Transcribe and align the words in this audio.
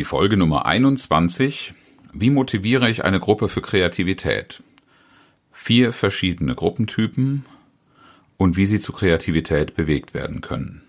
Die 0.00 0.06
Folge 0.06 0.38
Nummer 0.38 0.64
21. 0.64 1.74
Wie 2.14 2.30
motiviere 2.30 2.88
ich 2.88 3.04
eine 3.04 3.20
Gruppe 3.20 3.50
für 3.50 3.60
Kreativität? 3.60 4.62
Vier 5.52 5.92
verschiedene 5.92 6.54
Gruppentypen 6.54 7.44
und 8.38 8.56
wie 8.56 8.64
sie 8.64 8.80
zu 8.80 8.94
Kreativität 8.94 9.76
bewegt 9.76 10.14
werden 10.14 10.40
können. 10.40 10.80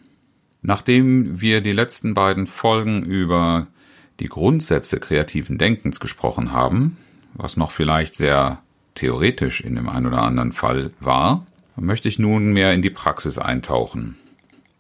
Nachdem 0.61 1.41
wir 1.41 1.59
die 1.59 1.73
letzten 1.73 2.13
beiden 2.13 2.47
Folgen 2.47 3.03
über 3.03 3.67
die 4.21 4.27
Grundsätze 4.27 4.97
kreativen 4.97 5.57
Denkens 5.57 5.99
gesprochen 5.99 6.53
haben, 6.53 6.95
was 7.34 7.57
noch 7.57 7.71
vielleicht 7.71 8.15
sehr 8.15 8.62
theoretisch 8.95 9.59
in 9.59 9.75
dem 9.75 9.89
einen 9.89 10.05
oder 10.05 10.21
anderen 10.21 10.53
Fall 10.53 10.91
war, 11.01 11.45
möchte 11.75 12.07
ich 12.07 12.17
nun 12.17 12.53
mehr 12.53 12.71
in 12.71 12.81
die 12.81 12.89
Praxis 12.89 13.37
eintauchen. 13.37 14.15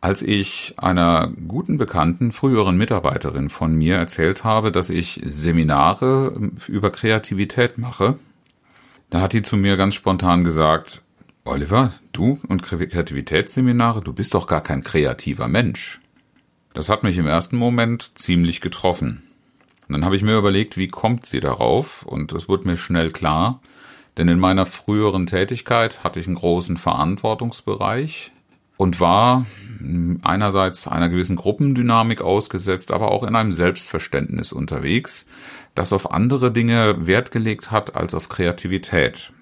Als 0.01 0.23
ich 0.23 0.73
einer 0.77 1.31
guten 1.47 1.77
Bekannten, 1.77 2.31
früheren 2.31 2.75
Mitarbeiterin 2.75 3.51
von 3.51 3.75
mir 3.75 3.97
erzählt 3.97 4.43
habe, 4.43 4.71
dass 4.71 4.89
ich 4.89 5.21
Seminare 5.23 6.51
über 6.67 6.89
Kreativität 6.89 7.77
mache, 7.77 8.17
da 9.11 9.21
hat 9.21 9.33
die 9.33 9.43
zu 9.43 9.57
mir 9.57 9.77
ganz 9.77 9.93
spontan 9.93 10.43
gesagt, 10.43 11.03
Oliver, 11.45 11.93
du 12.13 12.39
und 12.47 12.63
Kreativitätsseminare, 12.63 14.01
du 14.01 14.11
bist 14.11 14.33
doch 14.33 14.47
gar 14.47 14.61
kein 14.61 14.83
kreativer 14.83 15.47
Mensch. 15.47 16.01
Das 16.73 16.89
hat 16.89 17.03
mich 17.03 17.17
im 17.19 17.27
ersten 17.27 17.57
Moment 17.57 18.17
ziemlich 18.17 18.59
getroffen. 18.59 19.21
Und 19.87 19.93
dann 19.93 20.05
habe 20.05 20.15
ich 20.15 20.23
mir 20.23 20.37
überlegt, 20.37 20.77
wie 20.77 20.87
kommt 20.87 21.27
sie 21.27 21.41
darauf? 21.41 22.03
Und 22.07 22.31
es 22.33 22.49
wurde 22.49 22.67
mir 22.67 22.77
schnell 22.77 23.11
klar, 23.11 23.59
denn 24.17 24.29
in 24.29 24.39
meiner 24.39 24.65
früheren 24.65 25.27
Tätigkeit 25.27 26.03
hatte 26.03 26.19
ich 26.19 26.25
einen 26.25 26.37
großen 26.37 26.77
Verantwortungsbereich 26.77 28.31
und 28.81 28.99
war 28.99 29.45
einerseits 30.23 30.87
einer 30.87 31.07
gewissen 31.07 31.35
Gruppendynamik 31.35 32.21
ausgesetzt, 32.21 32.91
aber 32.91 33.11
auch 33.11 33.23
in 33.23 33.35
einem 33.35 33.51
Selbstverständnis 33.51 34.51
unterwegs, 34.51 35.27
das 35.75 35.93
auf 35.93 36.11
andere 36.11 36.51
Dinge 36.51 37.05
Wert 37.05 37.29
gelegt 37.29 37.69
hat 37.69 37.95
als 37.95 38.15
auf 38.15 38.27
Kreativität. 38.27 39.33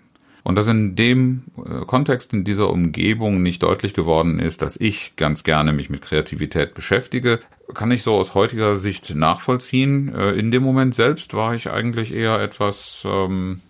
Und 0.44 0.56
dass 0.56 0.68
in 0.68 0.98
dem 0.98 1.44
äh, 1.58 1.86
Kontext, 1.86 2.34
in 2.34 2.44
dieser 2.44 2.70
Umgebung 2.70 3.42
nicht 3.42 3.64
deutlich 3.64 3.94
geworden 3.94 4.40
ist, 4.40 4.62
dass 4.62 4.76
ich 4.76 5.16
ganz 5.16 5.46
gerne 5.46 5.72
mich 5.72 5.90
mit 5.90 6.02
Kreativität 6.02 6.74
beschäftige, 6.74 7.40
kann 7.74 7.92
ich 7.92 8.04
so 8.04 8.16
aus 8.16 8.36
heutiger 8.36 8.76
Sicht 8.76 9.16
nachvollziehen. 9.16 10.14
Äh, 10.14 10.32
in 10.32 10.52
dem 10.52 10.64
Moment 10.64 10.96
selbst 10.96 11.34
war 11.34 11.56
ich 11.56 11.70
eigentlich 11.70 12.14
eher 12.14 12.42
etwas 12.42 13.04
ähm, 13.06 13.62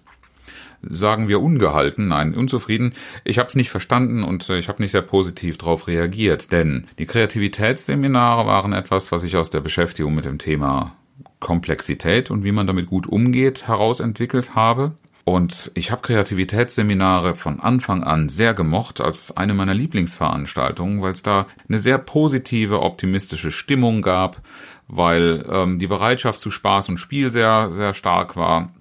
sagen 0.82 1.28
wir 1.28 1.42
ungehalten, 1.42 2.08
nein, 2.08 2.34
unzufrieden. 2.34 2.94
Ich 3.24 3.40
habe 3.40 3.48
es 3.48 3.56
nicht 3.56 3.70
verstanden 3.70 4.24
und 4.24 4.50
äh, 4.50 4.58
ich 4.58 4.70
habe 4.70 4.82
nicht 4.82 4.92
sehr 4.92 5.02
positiv 5.02 5.58
darauf 5.58 5.88
reagiert, 5.88 6.52
denn 6.52 6.88
die 6.98 7.06
Kreativitätsseminare 7.06 8.46
waren 8.46 8.74
etwas, 8.74 9.12
was 9.12 9.24
ich 9.24 9.38
aus 9.38 9.50
der 9.50 9.60
Beschäftigung 9.60 10.16
mit 10.16 10.26
dem 10.26 10.40
Thema 10.40 10.96
Komplexität 11.40 12.32
und 12.32 12.44
wie 12.44 12.52
man 12.52 12.68
damit 12.68 12.88
gut 12.88 13.08
umgeht 13.08 13.68
herausentwickelt 13.68 14.56
habe. 14.56 14.94
Und 15.26 15.72
ich 15.76 15.92
habe 15.92 16.02
Kreativitätsseminare 16.02 17.36
von 17.36 17.60
Anfang 17.60 18.04
an 18.04 18.30
sehr 18.30 18.56
gemocht 18.56 19.00
als 19.00 19.36
eine 19.38 19.54
meiner 19.54 19.76
Lieblingsveranstaltungen, 19.76 21.04
weil 21.04 21.12
es 21.12 21.22
da 21.22 21.46
eine 21.68 21.78
sehr 21.78 22.00
positive, 22.00 22.82
optimistische 22.82 23.52
Stimmung 23.52 24.02
gab, 24.02 24.42
weil 24.88 25.46
ähm, 25.48 25.78
die 25.78 25.86
Bereitschaft 25.86 26.42
zu 26.42 26.50
Spaß 26.50 26.90
und 26.90 26.98
Spiel 26.98 27.30
sehr, 27.30 27.72
sehr 27.74 27.94
stark 27.94 28.36
war 28.38 28.72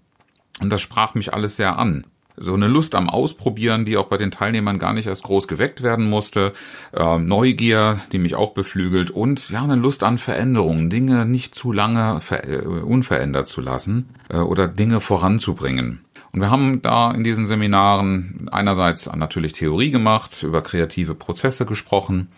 und 0.60 0.70
das 0.70 0.80
sprach 0.80 1.14
mich 1.14 1.32
alles 1.32 1.56
sehr 1.56 1.78
an. 1.78 2.04
So 2.40 2.54
eine 2.54 2.68
Lust 2.68 2.94
am 2.94 3.10
Ausprobieren, 3.10 3.84
die 3.84 3.96
auch 3.96 4.06
bei 4.06 4.16
den 4.16 4.30
Teilnehmern 4.30 4.78
gar 4.78 4.92
nicht 4.92 5.08
erst 5.08 5.24
groß 5.24 5.48
geweckt 5.48 5.82
werden 5.82 6.08
musste, 6.08 6.52
äh, 6.92 7.18
Neugier, 7.18 8.00
die 8.12 8.18
mich 8.18 8.36
auch 8.36 8.52
beflügelt 8.52 9.10
und 9.10 9.50
ja, 9.50 9.64
eine 9.64 9.74
Lust 9.74 10.04
an 10.04 10.18
Veränderungen, 10.18 10.88
Dinge 10.88 11.26
nicht 11.26 11.54
zu 11.54 11.72
lange 11.72 12.20
äh, 12.30 12.58
unverändert 12.58 13.48
zu 13.48 13.60
lassen 13.60 14.10
äh, 14.28 14.36
oder 14.36 14.68
Dinge 14.68 15.00
voranzubringen. 15.00 16.04
Und 16.30 16.40
wir 16.40 16.50
haben 16.50 16.80
da 16.82 17.10
in 17.10 17.24
diesen 17.24 17.46
Seminaren 17.46 18.48
einerseits 18.52 19.10
natürlich 19.12 19.52
Theorie 19.54 19.90
gemacht, 19.90 20.42
über 20.42 20.62
kreative 20.62 21.14
Prozesse 21.14 21.66
gesprochen 21.66 22.28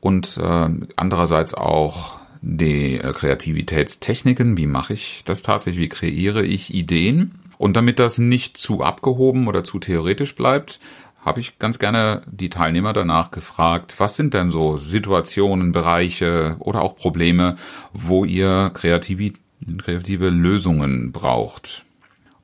und 0.00 0.38
äh, 0.38 0.68
andererseits 0.96 1.54
auch 1.54 2.18
die 2.40 2.98
Kreativitätstechniken. 2.98 4.56
Wie 4.56 4.66
mache 4.66 4.94
ich 4.94 5.22
das 5.24 5.42
tatsächlich? 5.42 5.82
Wie 5.82 5.88
kreiere 5.88 6.44
ich 6.44 6.74
Ideen? 6.74 7.32
Und 7.58 7.76
damit 7.76 7.98
das 7.98 8.18
nicht 8.18 8.56
zu 8.56 8.82
abgehoben 8.82 9.48
oder 9.48 9.64
zu 9.64 9.78
theoretisch 9.78 10.34
bleibt, 10.34 10.80
habe 11.26 11.40
ich 11.40 11.58
ganz 11.58 11.80
gerne 11.80 12.22
die 12.30 12.50
Teilnehmer 12.50 12.92
danach 12.92 13.32
gefragt, 13.32 13.96
was 13.98 14.14
sind 14.14 14.32
denn 14.32 14.52
so 14.52 14.76
Situationen, 14.76 15.72
Bereiche 15.72 16.56
oder 16.60 16.82
auch 16.82 16.94
Probleme, 16.96 17.56
wo 17.92 18.24
ihr 18.24 18.70
kreative, 18.72 19.32
kreative 19.78 20.30
Lösungen 20.30 21.10
braucht. 21.10 21.84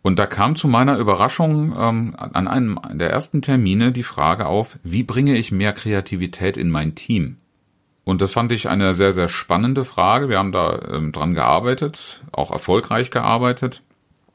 Und 0.03 0.19
da 0.19 0.27
kam 0.27 0.57
zu 0.57 0.67
meiner 0.67 0.99
Überraschung 0.99 1.73
ähm, 1.79 2.17
an 2.19 2.49
einem 2.49 2.81
der 2.93 3.11
ersten 3.11 3.41
Termine 3.41 3.93
die 3.93 4.03
Frage 4.03 4.47
auf, 4.47 4.81
wie 4.83 5.05
bringe 5.05 5.37
ich 5.37 5.53
mehr 5.53 5.73
Kreativität 5.73 6.57
in 6.57 6.69
mein 6.69 6.97
Team? 6.97 7.37
Und 8.03 8.21
das 8.21 8.33
fand 8.33 8.51
ich 8.51 8.69
eine 8.69 8.95
sehr, 8.95 9.13
sehr 9.13 9.29
spannende 9.29 9.85
Frage. 9.85 10.29
Wir 10.29 10.39
haben 10.39 10.51
da 10.51 10.81
ähm, 10.91 11.13
dran 11.13 11.35
gearbeitet, 11.35 12.21
auch 12.33 12.51
erfolgreich 12.51 13.13
gearbeitet 13.13 13.83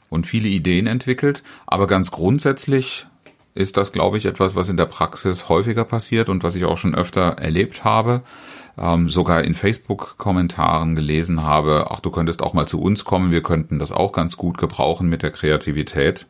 und 0.09 0.27
viele 0.27 0.49
Ideen 0.49 0.87
entwickelt. 0.87 1.43
Aber 1.65 1.87
ganz 1.87 2.11
grundsätzlich 2.11 3.05
ist 3.53 3.77
das, 3.77 3.91
glaube 3.91 4.17
ich, 4.17 4.25
etwas, 4.25 4.55
was 4.55 4.69
in 4.69 4.77
der 4.77 4.85
Praxis 4.85 5.49
häufiger 5.49 5.83
passiert 5.83 6.29
und 6.29 6.43
was 6.43 6.55
ich 6.55 6.65
auch 6.65 6.77
schon 6.77 6.95
öfter 6.95 7.37
erlebt 7.39 7.83
habe, 7.83 8.21
ähm, 8.77 9.09
sogar 9.09 9.43
in 9.43 9.55
Facebook-Kommentaren 9.55 10.95
gelesen 10.95 11.41
habe, 11.41 11.87
ach, 11.89 11.99
du 11.99 12.11
könntest 12.11 12.43
auch 12.43 12.53
mal 12.53 12.67
zu 12.67 12.79
uns 12.79 13.03
kommen, 13.03 13.31
wir 13.31 13.41
könnten 13.41 13.79
das 13.79 13.91
auch 13.91 14.11
ganz 14.11 14.37
gut 14.37 14.57
gebrauchen 14.57 15.09
mit 15.09 15.23
der 15.23 15.31
Kreativität 15.31 16.27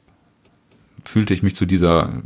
fühlte 1.07 1.33
ich 1.33 1.43
mich 1.43 1.55
zu 1.55 1.65
dieser 1.65 2.21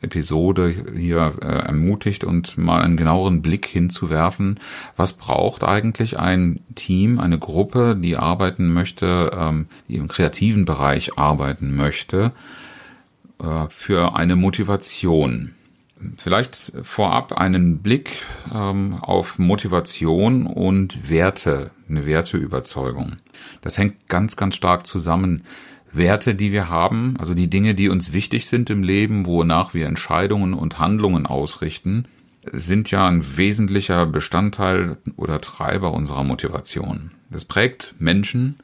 Episode 0.00 0.74
hier 0.96 1.34
äh, 1.40 1.46
ermutigt 1.46 2.24
und 2.24 2.58
mal 2.58 2.82
einen 2.82 2.96
genaueren 2.96 3.42
Blick 3.42 3.66
hinzuwerfen, 3.66 4.60
was 4.96 5.14
braucht 5.14 5.64
eigentlich 5.64 6.18
ein 6.18 6.60
Team, 6.74 7.18
eine 7.18 7.38
Gruppe, 7.38 7.96
die 7.96 8.16
arbeiten 8.16 8.72
möchte, 8.72 9.30
ähm, 9.34 9.66
die 9.88 9.96
im 9.96 10.08
kreativen 10.08 10.64
Bereich 10.64 11.18
arbeiten 11.18 11.74
möchte, 11.74 12.32
äh, 13.40 13.68
für 13.68 14.16
eine 14.16 14.36
Motivation. 14.36 15.54
Vielleicht 16.16 16.72
vorab 16.82 17.32
einen 17.32 17.78
Blick 17.78 18.10
ähm, 18.52 18.98
auf 19.00 19.38
Motivation 19.38 20.46
und 20.46 21.08
Werte, 21.08 21.70
eine 21.88 22.04
Werteüberzeugung. 22.04 23.16
Das 23.62 23.78
hängt 23.78 24.08
ganz, 24.08 24.36
ganz 24.36 24.56
stark 24.56 24.86
zusammen 24.86 25.44
Werte, 25.96 26.34
die 26.34 26.52
wir 26.52 26.68
haben, 26.68 27.16
also 27.18 27.34
die 27.34 27.48
Dinge, 27.48 27.74
die 27.74 27.88
uns 27.88 28.12
wichtig 28.12 28.46
sind 28.46 28.70
im 28.70 28.82
Leben, 28.82 29.26
wonach 29.26 29.74
wir 29.74 29.86
Entscheidungen 29.86 30.54
und 30.54 30.78
Handlungen 30.78 31.26
ausrichten, 31.26 32.06
sind 32.52 32.90
ja 32.90 33.06
ein 33.06 33.36
wesentlicher 33.36 34.06
Bestandteil 34.06 34.96
oder 35.16 35.40
Treiber 35.40 35.92
unserer 35.92 36.24
Motivation. 36.24 37.12
Es 37.30 37.44
prägt 37.44 37.94
Menschen, 37.98 38.56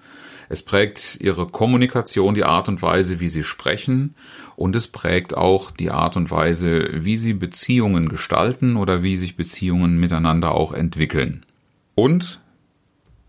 es 0.49 0.63
prägt 0.63 1.19
ihre 1.21 1.47
Kommunikation, 1.47 2.35
die 2.35 2.45
Art 2.45 2.69
und 2.69 2.83
Weise, 2.83 3.21
wie 3.21 3.29
sie 3.29 3.45
sprechen 3.45 4.15
und 4.57 4.75
es 4.75 4.89
prägt 4.89 5.37
auch 5.37 5.71
die 5.71 5.91
Art 5.91 6.17
und 6.17 6.31
Weise, 6.31 6.91
wie 6.93 7.17
sie 7.17 7.35
Beziehungen 7.35 8.09
gestalten 8.09 8.77
oder 8.77 9.03
wie 9.03 9.17
sich 9.17 9.37
Beziehungen 9.37 9.99
miteinander 9.99 10.53
auch 10.53 10.73
entwickeln. 10.73 11.47
Und 11.95 12.41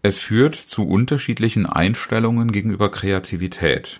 es 0.01 0.17
führt 0.17 0.55
zu 0.55 0.87
unterschiedlichen 0.87 1.65
Einstellungen 1.65 2.51
gegenüber 2.51 2.89
Kreativität. 2.89 3.99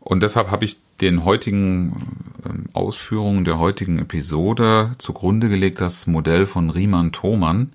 Und 0.00 0.22
deshalb 0.22 0.50
habe 0.50 0.64
ich 0.64 0.78
den 1.00 1.24
heutigen 1.24 2.30
ähm, 2.44 2.66
Ausführungen 2.72 3.44
der 3.44 3.58
heutigen 3.58 3.98
Episode 3.98 4.92
zugrunde 4.98 5.48
gelegt 5.48 5.80
das 5.80 6.06
Modell 6.06 6.46
von 6.46 6.70
Riemann 6.70 7.10
Thomann, 7.10 7.72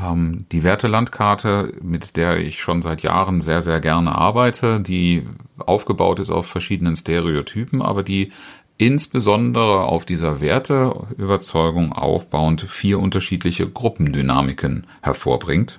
ähm, 0.00 0.46
die 0.50 0.64
Wertelandkarte, 0.64 1.74
mit 1.82 2.16
der 2.16 2.38
ich 2.38 2.60
schon 2.60 2.80
seit 2.82 3.02
Jahren 3.02 3.40
sehr, 3.40 3.60
sehr 3.60 3.80
gerne 3.80 4.14
arbeite, 4.14 4.80
die 4.80 5.26
aufgebaut 5.58 6.20
ist 6.20 6.30
auf 6.30 6.46
verschiedenen 6.46 6.96
Stereotypen, 6.96 7.82
aber 7.82 8.02
die 8.02 8.32
insbesondere 8.78 9.82
auf 9.84 10.04
dieser 10.04 10.40
Werteüberzeugung 10.40 11.92
aufbauend 11.92 12.62
vier 12.62 12.98
unterschiedliche 12.98 13.68
Gruppendynamiken 13.68 14.86
hervorbringt. 15.02 15.78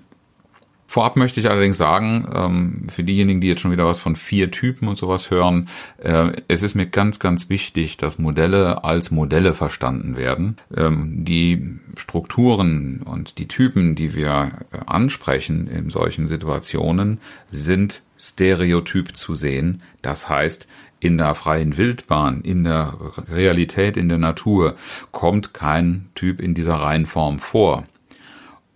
Vorab 0.94 1.16
möchte 1.16 1.40
ich 1.40 1.50
allerdings 1.50 1.80
sagen, 1.80 2.30
ähm, 2.36 2.88
für 2.88 3.04
diejenigen, 3.04 3.42
die 3.42 3.48
jetzt 3.48 3.62
schon 3.62 3.72
wieder 3.72 3.88
was 3.88 3.98
von 3.98 4.16
vier 4.16 4.52
Typen 4.52 4.88
und 4.88 4.96
sowas 4.96 5.32
hören, 5.32 5.68
äh, 5.98 6.34
es 6.48 6.62
ist 6.62 6.76
mir 6.76 6.86
ganz, 6.86 7.18
ganz 7.18 7.50
wichtig, 7.50 7.98
dass 7.98 8.20
Modelle 8.20 8.84
als 8.84 9.10
Modelle 9.10 9.56
verstanden 9.56 10.18
werden. 10.18 10.58
Ähm, 10.78 11.26
die 11.26 11.80
Strukturen 11.98 13.02
und 13.02 13.40
die 13.40 13.48
Typen, 13.48 13.96
die 13.96 14.14
wir 14.14 14.52
äh, 14.72 14.78
ansprechen 14.86 15.68
in 15.68 15.90
solchen 15.90 16.28
Situationen, 16.28 17.20
sind 17.50 18.04
stereotyp 18.20 19.16
zu 19.16 19.34
sehen. 19.34 19.82
Das 20.04 20.30
heißt, 20.30 20.68
in 21.04 21.18
der 21.18 21.36
freien 21.36 21.76
Wildbahn, 21.76 22.42
in 22.44 22.64
der 22.64 22.98
Realität, 23.30 23.98
in 23.98 24.08
der 24.08 24.18
Natur 24.18 24.76
kommt 25.12 25.54
kein 25.54 26.08
Typ 26.16 26.40
in 26.40 26.54
dieser 26.54 26.76
Reihenform 26.76 27.40
vor. 27.40 27.84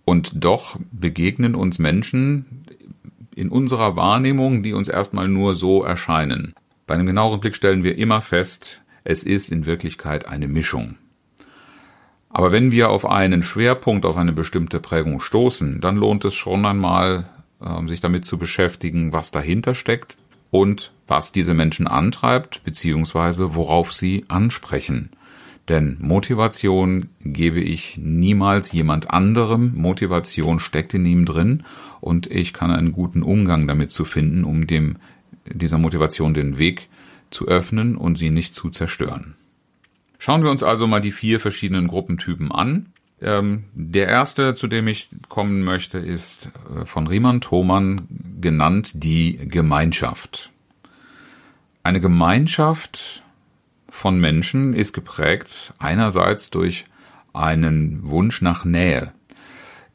Und 0.04 0.44
doch 0.44 0.78
begegnen 0.92 1.54
uns 1.54 1.78
Menschen 1.78 2.66
in 3.34 3.48
unserer 3.48 3.96
Wahrnehmung, 3.96 4.62
die 4.62 4.74
uns 4.74 4.88
erstmal 4.88 5.26
nur 5.26 5.54
so 5.54 5.82
erscheinen. 5.82 6.54
Bei 6.86 6.94
einem 6.94 7.06
genaueren 7.06 7.40
Blick 7.40 7.56
stellen 7.56 7.82
wir 7.82 7.96
immer 7.96 8.20
fest, 8.20 8.82
es 9.04 9.22
ist 9.22 9.50
in 9.50 9.64
Wirklichkeit 9.64 10.28
eine 10.28 10.48
Mischung. 10.48 10.96
Aber 12.28 12.52
wenn 12.52 12.72
wir 12.72 12.90
auf 12.90 13.06
einen 13.06 13.42
Schwerpunkt, 13.42 14.04
auf 14.04 14.18
eine 14.18 14.32
bestimmte 14.32 14.80
Prägung 14.80 15.20
stoßen, 15.20 15.80
dann 15.80 15.96
lohnt 15.96 16.26
es 16.26 16.34
schon 16.34 16.66
einmal, 16.66 17.30
ähm, 17.64 17.88
sich 17.88 18.02
damit 18.02 18.26
zu 18.26 18.36
beschäftigen, 18.36 19.14
was 19.14 19.30
dahinter 19.30 19.74
steckt 19.74 20.18
und 20.50 20.92
was 21.06 21.32
diese 21.32 21.54
Menschen 21.54 21.86
antreibt, 21.86 22.62
beziehungsweise 22.64 23.54
worauf 23.54 23.92
sie 23.92 24.24
ansprechen. 24.28 25.10
Denn 25.68 25.98
Motivation 26.00 27.10
gebe 27.20 27.60
ich 27.60 27.98
niemals 27.98 28.72
jemand 28.72 29.10
anderem. 29.10 29.72
Motivation 29.76 30.60
steckt 30.60 30.94
in 30.94 31.04
ihm 31.04 31.26
drin 31.26 31.64
und 32.00 32.30
ich 32.30 32.52
kann 32.52 32.70
einen 32.70 32.92
guten 32.92 33.22
Umgang 33.22 33.66
damit 33.66 33.90
zu 33.90 34.04
finden, 34.04 34.44
um 34.44 34.66
dem, 34.66 34.96
dieser 35.46 35.78
Motivation 35.78 36.32
den 36.32 36.58
Weg 36.58 36.88
zu 37.30 37.46
öffnen 37.46 37.96
und 37.96 38.16
sie 38.16 38.30
nicht 38.30 38.54
zu 38.54 38.70
zerstören. 38.70 39.34
Schauen 40.18 40.42
wir 40.42 40.50
uns 40.50 40.62
also 40.62 40.86
mal 40.86 41.00
die 41.00 41.12
vier 41.12 41.38
verschiedenen 41.38 41.86
Gruppentypen 41.86 42.50
an. 42.50 42.86
Ähm, 43.20 43.64
der 43.74 44.06
erste, 44.06 44.54
zu 44.54 44.68
dem 44.68 44.86
ich 44.86 45.08
kommen 45.28 45.64
möchte, 45.64 45.98
ist 45.98 46.50
äh, 46.76 46.84
von 46.84 47.06
Riemann 47.06 47.40
Thomann 47.40 48.06
genannt 48.40 48.92
die 48.94 49.38
Gemeinschaft. 49.48 50.52
Eine 51.82 52.00
Gemeinschaft 52.00 53.22
von 53.88 54.20
Menschen 54.20 54.74
ist 54.74 54.92
geprägt 54.92 55.72
einerseits 55.78 56.50
durch 56.50 56.84
einen 57.32 58.08
Wunsch 58.08 58.42
nach 58.42 58.64
Nähe. 58.64 59.12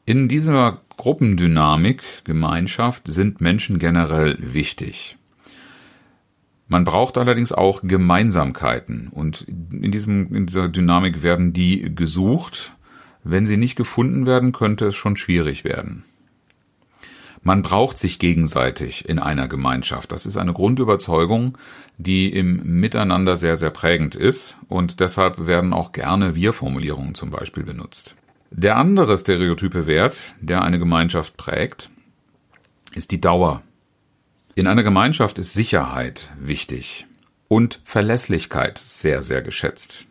In 0.04 0.28
dieser 0.28 0.80
Gruppendynamik, 0.96 2.02
Gemeinschaft 2.24 3.04
sind 3.06 3.40
Menschen 3.40 3.78
generell 3.78 4.36
wichtig. 4.40 5.16
Man 6.68 6.84
braucht 6.84 7.18
allerdings 7.18 7.52
auch 7.52 7.80
Gemeinsamkeiten 7.82 9.08
und 9.08 9.42
in, 9.42 9.90
diesem, 9.90 10.34
in 10.34 10.46
dieser 10.46 10.68
Dynamik 10.68 11.22
werden 11.22 11.52
die 11.52 11.94
gesucht. 11.94 12.72
Wenn 13.24 13.46
sie 13.46 13.56
nicht 13.56 13.74
gefunden 13.74 14.26
werden, 14.26 14.52
könnte 14.52 14.86
es 14.86 14.96
schon 14.96 15.16
schwierig 15.16 15.64
werden. 15.64 16.04
Man 17.42 17.60
braucht 17.60 17.98
sich 17.98 18.18
gegenseitig 18.18 19.06
in 19.06 19.18
einer 19.18 19.48
Gemeinschaft. 19.48 20.12
Das 20.12 20.24
ist 20.24 20.38
eine 20.38 20.54
Grundüberzeugung, 20.54 21.58
die 21.98 22.32
im 22.32 22.80
Miteinander 22.80 23.36
sehr, 23.36 23.56
sehr 23.56 23.70
prägend 23.70 24.14
ist 24.14 24.56
und 24.68 25.00
deshalb 25.00 25.46
werden 25.46 25.74
auch 25.74 25.92
gerne 25.92 26.34
Wir-Formulierungen 26.34 27.14
zum 27.14 27.30
Beispiel 27.30 27.64
benutzt. 27.64 28.14
Der 28.50 28.76
andere 28.76 29.18
stereotype 29.18 29.86
Wert, 29.86 30.34
der 30.40 30.62
eine 30.62 30.78
Gemeinschaft 30.78 31.36
prägt, 31.36 31.90
ist 32.94 33.10
die 33.10 33.20
Dauer. 33.20 33.62
In 34.54 34.66
einer 34.66 34.82
Gemeinschaft 34.82 35.38
ist 35.38 35.52
Sicherheit 35.52 36.32
wichtig 36.40 37.06
und 37.48 37.80
Verlässlichkeit 37.84 38.78
sehr, 38.78 39.20
sehr 39.20 39.42
geschätzt. 39.42 40.06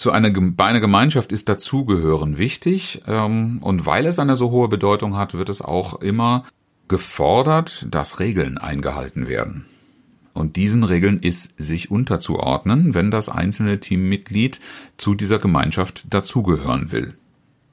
Zu 0.00 0.12
einer, 0.12 0.30
bei 0.30 0.64
einer 0.64 0.80
Gemeinschaft 0.80 1.30
ist 1.30 1.50
Dazugehören 1.50 2.38
wichtig 2.38 3.02
ähm, 3.06 3.58
und 3.60 3.84
weil 3.84 4.06
es 4.06 4.18
eine 4.18 4.34
so 4.34 4.50
hohe 4.50 4.66
Bedeutung 4.66 5.14
hat, 5.14 5.34
wird 5.34 5.50
es 5.50 5.60
auch 5.60 6.00
immer 6.00 6.46
gefordert, 6.88 7.86
dass 7.90 8.18
Regeln 8.18 8.56
eingehalten 8.56 9.28
werden. 9.28 9.66
Und 10.32 10.56
diesen 10.56 10.84
Regeln 10.84 11.20
ist 11.20 11.52
sich 11.62 11.90
unterzuordnen, 11.90 12.94
wenn 12.94 13.10
das 13.10 13.28
einzelne 13.28 13.78
Teammitglied 13.78 14.62
zu 14.96 15.14
dieser 15.14 15.38
Gemeinschaft 15.38 16.06
dazugehören 16.08 16.92
will. 16.92 17.12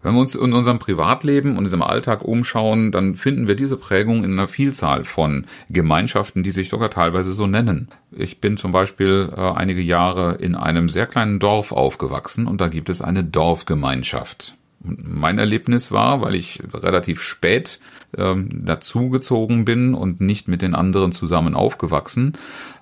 Wenn 0.08 0.14
wir 0.14 0.22
uns 0.22 0.36
in 0.36 0.54
unserem 0.54 0.80
Privatleben 0.80 1.50
und 1.50 1.58
in 1.58 1.64
unserem 1.66 1.82
Alltag 1.82 2.24
umschauen, 2.24 2.94
dann 2.94 3.16
finden 3.18 3.46
wir 3.46 3.56
diese 3.58 3.76
Prägung 3.76 4.24
in 4.24 4.32
einer 4.32 4.48
Vielzahl 4.48 5.04
von 5.04 5.48
Gemeinschaften, 5.70 6.44
die 6.44 6.52
sich 6.52 6.70
sogar 6.70 6.90
teilweise 6.90 7.34
so 7.34 7.46
nennen. 7.46 7.90
Ich 8.16 8.40
bin 8.40 8.56
zum 8.56 8.72
Beispiel 8.72 9.30
äh, 9.36 9.42
einige 9.42 9.82
Jahre 9.82 10.36
in 10.36 10.56
einem 10.56 10.88
sehr 10.88 11.08
kleinen 11.08 11.40
Dorf 11.40 11.74
aufgewachsen 11.74 12.48
und 12.48 12.62
da 12.62 12.70
gibt 12.70 12.88
es 12.88 13.02
eine 13.02 13.26
Dorfgemeinschaft. 13.26 14.57
Mein 14.80 15.40
Erlebnis 15.40 15.92
war, 15.92 16.22
weil 16.22 16.36
ich 16.36 16.62
relativ 16.74 17.22
spät 17.22 17.80
ähm, 18.16 18.66
dazugezogen 18.66 19.66
bin 19.66 19.94
und 19.94 20.22
nicht 20.22 20.48
mit 20.48 20.62
den 20.62 20.76
anderen 20.76 21.12
zusammen 21.12 21.56
aufgewachsen, 21.56 22.34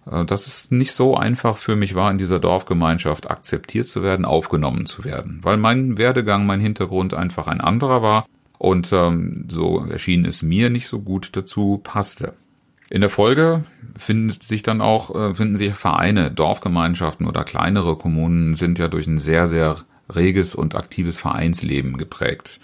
äh, 0.09 0.25
dass 0.25 0.47
es 0.47 0.71
nicht 0.71 0.91
so 0.91 1.15
einfach 1.15 1.57
für 1.57 1.75
mich 1.75 1.95
war, 1.95 2.11
in 2.11 2.17
dieser 2.17 2.39
Dorfgemeinschaft 2.39 3.29
akzeptiert 3.29 3.87
zu 3.87 4.03
werden, 4.03 4.25
aufgenommen 4.25 4.85
zu 4.85 5.03
werden, 5.03 5.39
weil 5.41 5.57
mein 5.57 5.97
Werdegang, 5.97 6.45
mein 6.45 6.59
Hintergrund 6.59 7.13
einfach 7.13 7.47
ein 7.47 7.61
anderer 7.61 8.01
war 8.01 8.25
und 8.57 8.91
ähm, 8.93 9.45
so 9.49 9.85
erschien 9.89 10.25
es 10.25 10.41
mir 10.41 10.69
nicht 10.69 10.87
so 10.87 10.99
gut 10.99 11.35
dazu 11.35 11.79
passte. 11.83 12.33
In 12.89 13.01
der 13.01 13.09
Folge 13.09 13.63
findet 13.97 14.43
sich 14.43 14.61
dann 14.61 14.81
auch, 14.81 15.13
äh, 15.15 15.33
finden 15.33 15.55
sich 15.55 15.73
Vereine, 15.73 16.29
Dorfgemeinschaften 16.31 17.27
oder 17.27 17.43
kleinere 17.43 17.95
Kommunen 17.95 18.55
sind 18.55 18.77
ja 18.77 18.87
durch 18.87 19.07
ein 19.07 19.17
sehr, 19.17 19.47
sehr 19.47 19.77
reges 20.13 20.55
und 20.55 20.75
aktives 20.75 21.17
Vereinsleben 21.17 21.97
geprägt. 21.97 22.59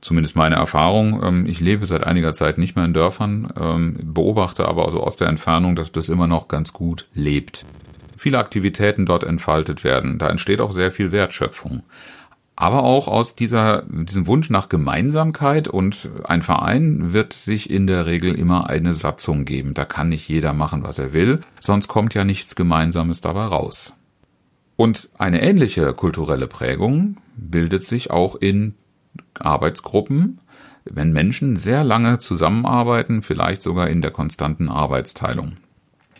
Zumindest 0.00 0.34
meine 0.34 0.56
Erfahrung. 0.56 1.22
Ähm, 1.22 1.46
ich 1.46 1.60
lebe 1.60 1.86
seit 1.86 2.04
einiger 2.04 2.32
Zeit 2.32 2.58
nicht 2.58 2.74
mehr 2.76 2.84
in 2.84 2.92
Dörfern, 2.92 3.52
ähm, 3.58 3.96
beobachte 4.02 4.66
aber 4.66 4.84
also 4.84 5.00
aus 5.00 5.16
der 5.16 5.28
Entfernung, 5.28 5.76
dass 5.76 5.92
das 5.92 6.08
immer 6.08 6.26
noch 6.26 6.48
ganz 6.48 6.72
gut 6.72 7.06
lebt. 7.14 7.64
Viele 8.16 8.38
Aktivitäten 8.38 9.06
dort 9.06 9.24
entfaltet 9.24 9.84
werden. 9.84 10.18
Da 10.18 10.28
entsteht 10.28 10.60
auch 10.60 10.72
sehr 10.72 10.90
viel 10.90 11.12
Wertschöpfung. 11.12 11.84
Aber 12.54 12.82
auch 12.82 13.08
aus 13.08 13.34
dieser, 13.34 13.82
diesem 13.88 14.26
Wunsch 14.26 14.50
nach 14.50 14.68
Gemeinsamkeit 14.68 15.68
und 15.68 16.10
ein 16.24 16.42
Verein 16.42 17.12
wird 17.12 17.32
sich 17.32 17.70
in 17.70 17.86
der 17.86 18.06
Regel 18.06 18.34
immer 18.34 18.68
eine 18.68 18.94
Satzung 18.94 19.44
geben. 19.44 19.74
Da 19.74 19.84
kann 19.84 20.10
nicht 20.10 20.28
jeder 20.28 20.52
machen, 20.52 20.84
was 20.84 20.98
er 20.98 21.12
will, 21.12 21.40
sonst 21.60 21.88
kommt 21.88 22.14
ja 22.14 22.24
nichts 22.24 22.54
Gemeinsames 22.54 23.20
dabei 23.20 23.46
raus. 23.46 23.94
Und 24.76 25.10
eine 25.18 25.42
ähnliche 25.42 25.92
kulturelle 25.92 26.46
Prägung 26.46 27.18
bildet 27.36 27.84
sich 27.84 28.10
auch 28.10 28.36
in 28.36 28.74
Arbeitsgruppen, 29.38 30.40
wenn 30.84 31.12
Menschen 31.12 31.56
sehr 31.56 31.84
lange 31.84 32.18
zusammenarbeiten, 32.18 33.22
vielleicht 33.22 33.62
sogar 33.62 33.88
in 33.88 34.02
der 34.02 34.10
konstanten 34.10 34.68
Arbeitsteilung. 34.68 35.56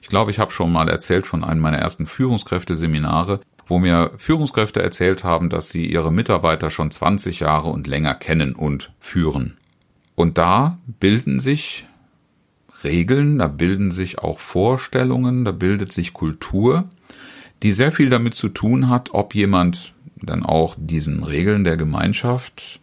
Ich 0.01 0.09
glaube, 0.09 0.31
ich 0.31 0.39
habe 0.39 0.53
schon 0.53 0.73
mal 0.73 0.89
erzählt 0.89 1.27
von 1.27 1.45
einem 1.45 1.61
meiner 1.61 1.79
ersten 1.79 2.07
Führungskräfteseminare, 2.07 3.41
wo 3.67 3.79
mir 3.79 4.13
Führungskräfte 4.19 4.83
erzählt 4.83 5.25
haben, 5.25 5.49
dass 5.49 5.71
sie 5.71 5.87
ihre 5.87 6.13
Mitarbeiter 6.13 6.71
schon 6.71 6.91
20 6.91 7.41
Jahre 7.41 7.71
und 7.71 7.87
länger 7.87 8.15
kennen 8.15 8.55
und 8.55 8.93
führen. 9.01 9.57
Und 10.15 10.39
da 10.39 10.79
bilden 11.01 11.41
sich 11.41 11.87
Regeln, 12.85 13.39
da 13.39 13.47
bilden 13.47 13.93
sich 13.93 14.19
auch 14.19 14.39
Vorstellungen, 14.39 15.45
da 15.45 15.53
bildet 15.53 15.93
sich 15.93 16.13
Kultur, 16.13 16.89
die 17.63 17.73
sehr 17.73 17.93
viel 17.93 18.11
damit 18.11 18.35
zu 18.35 18.49
tun 18.49 18.89
hat, 18.89 19.11
ob 19.13 19.35
jemand 19.35 19.93
dann 20.21 20.45
auch 20.45 20.77
diesen 20.79 21.25
Regeln 21.25 21.65
der 21.65 21.77
Gemeinschaft 21.77 22.81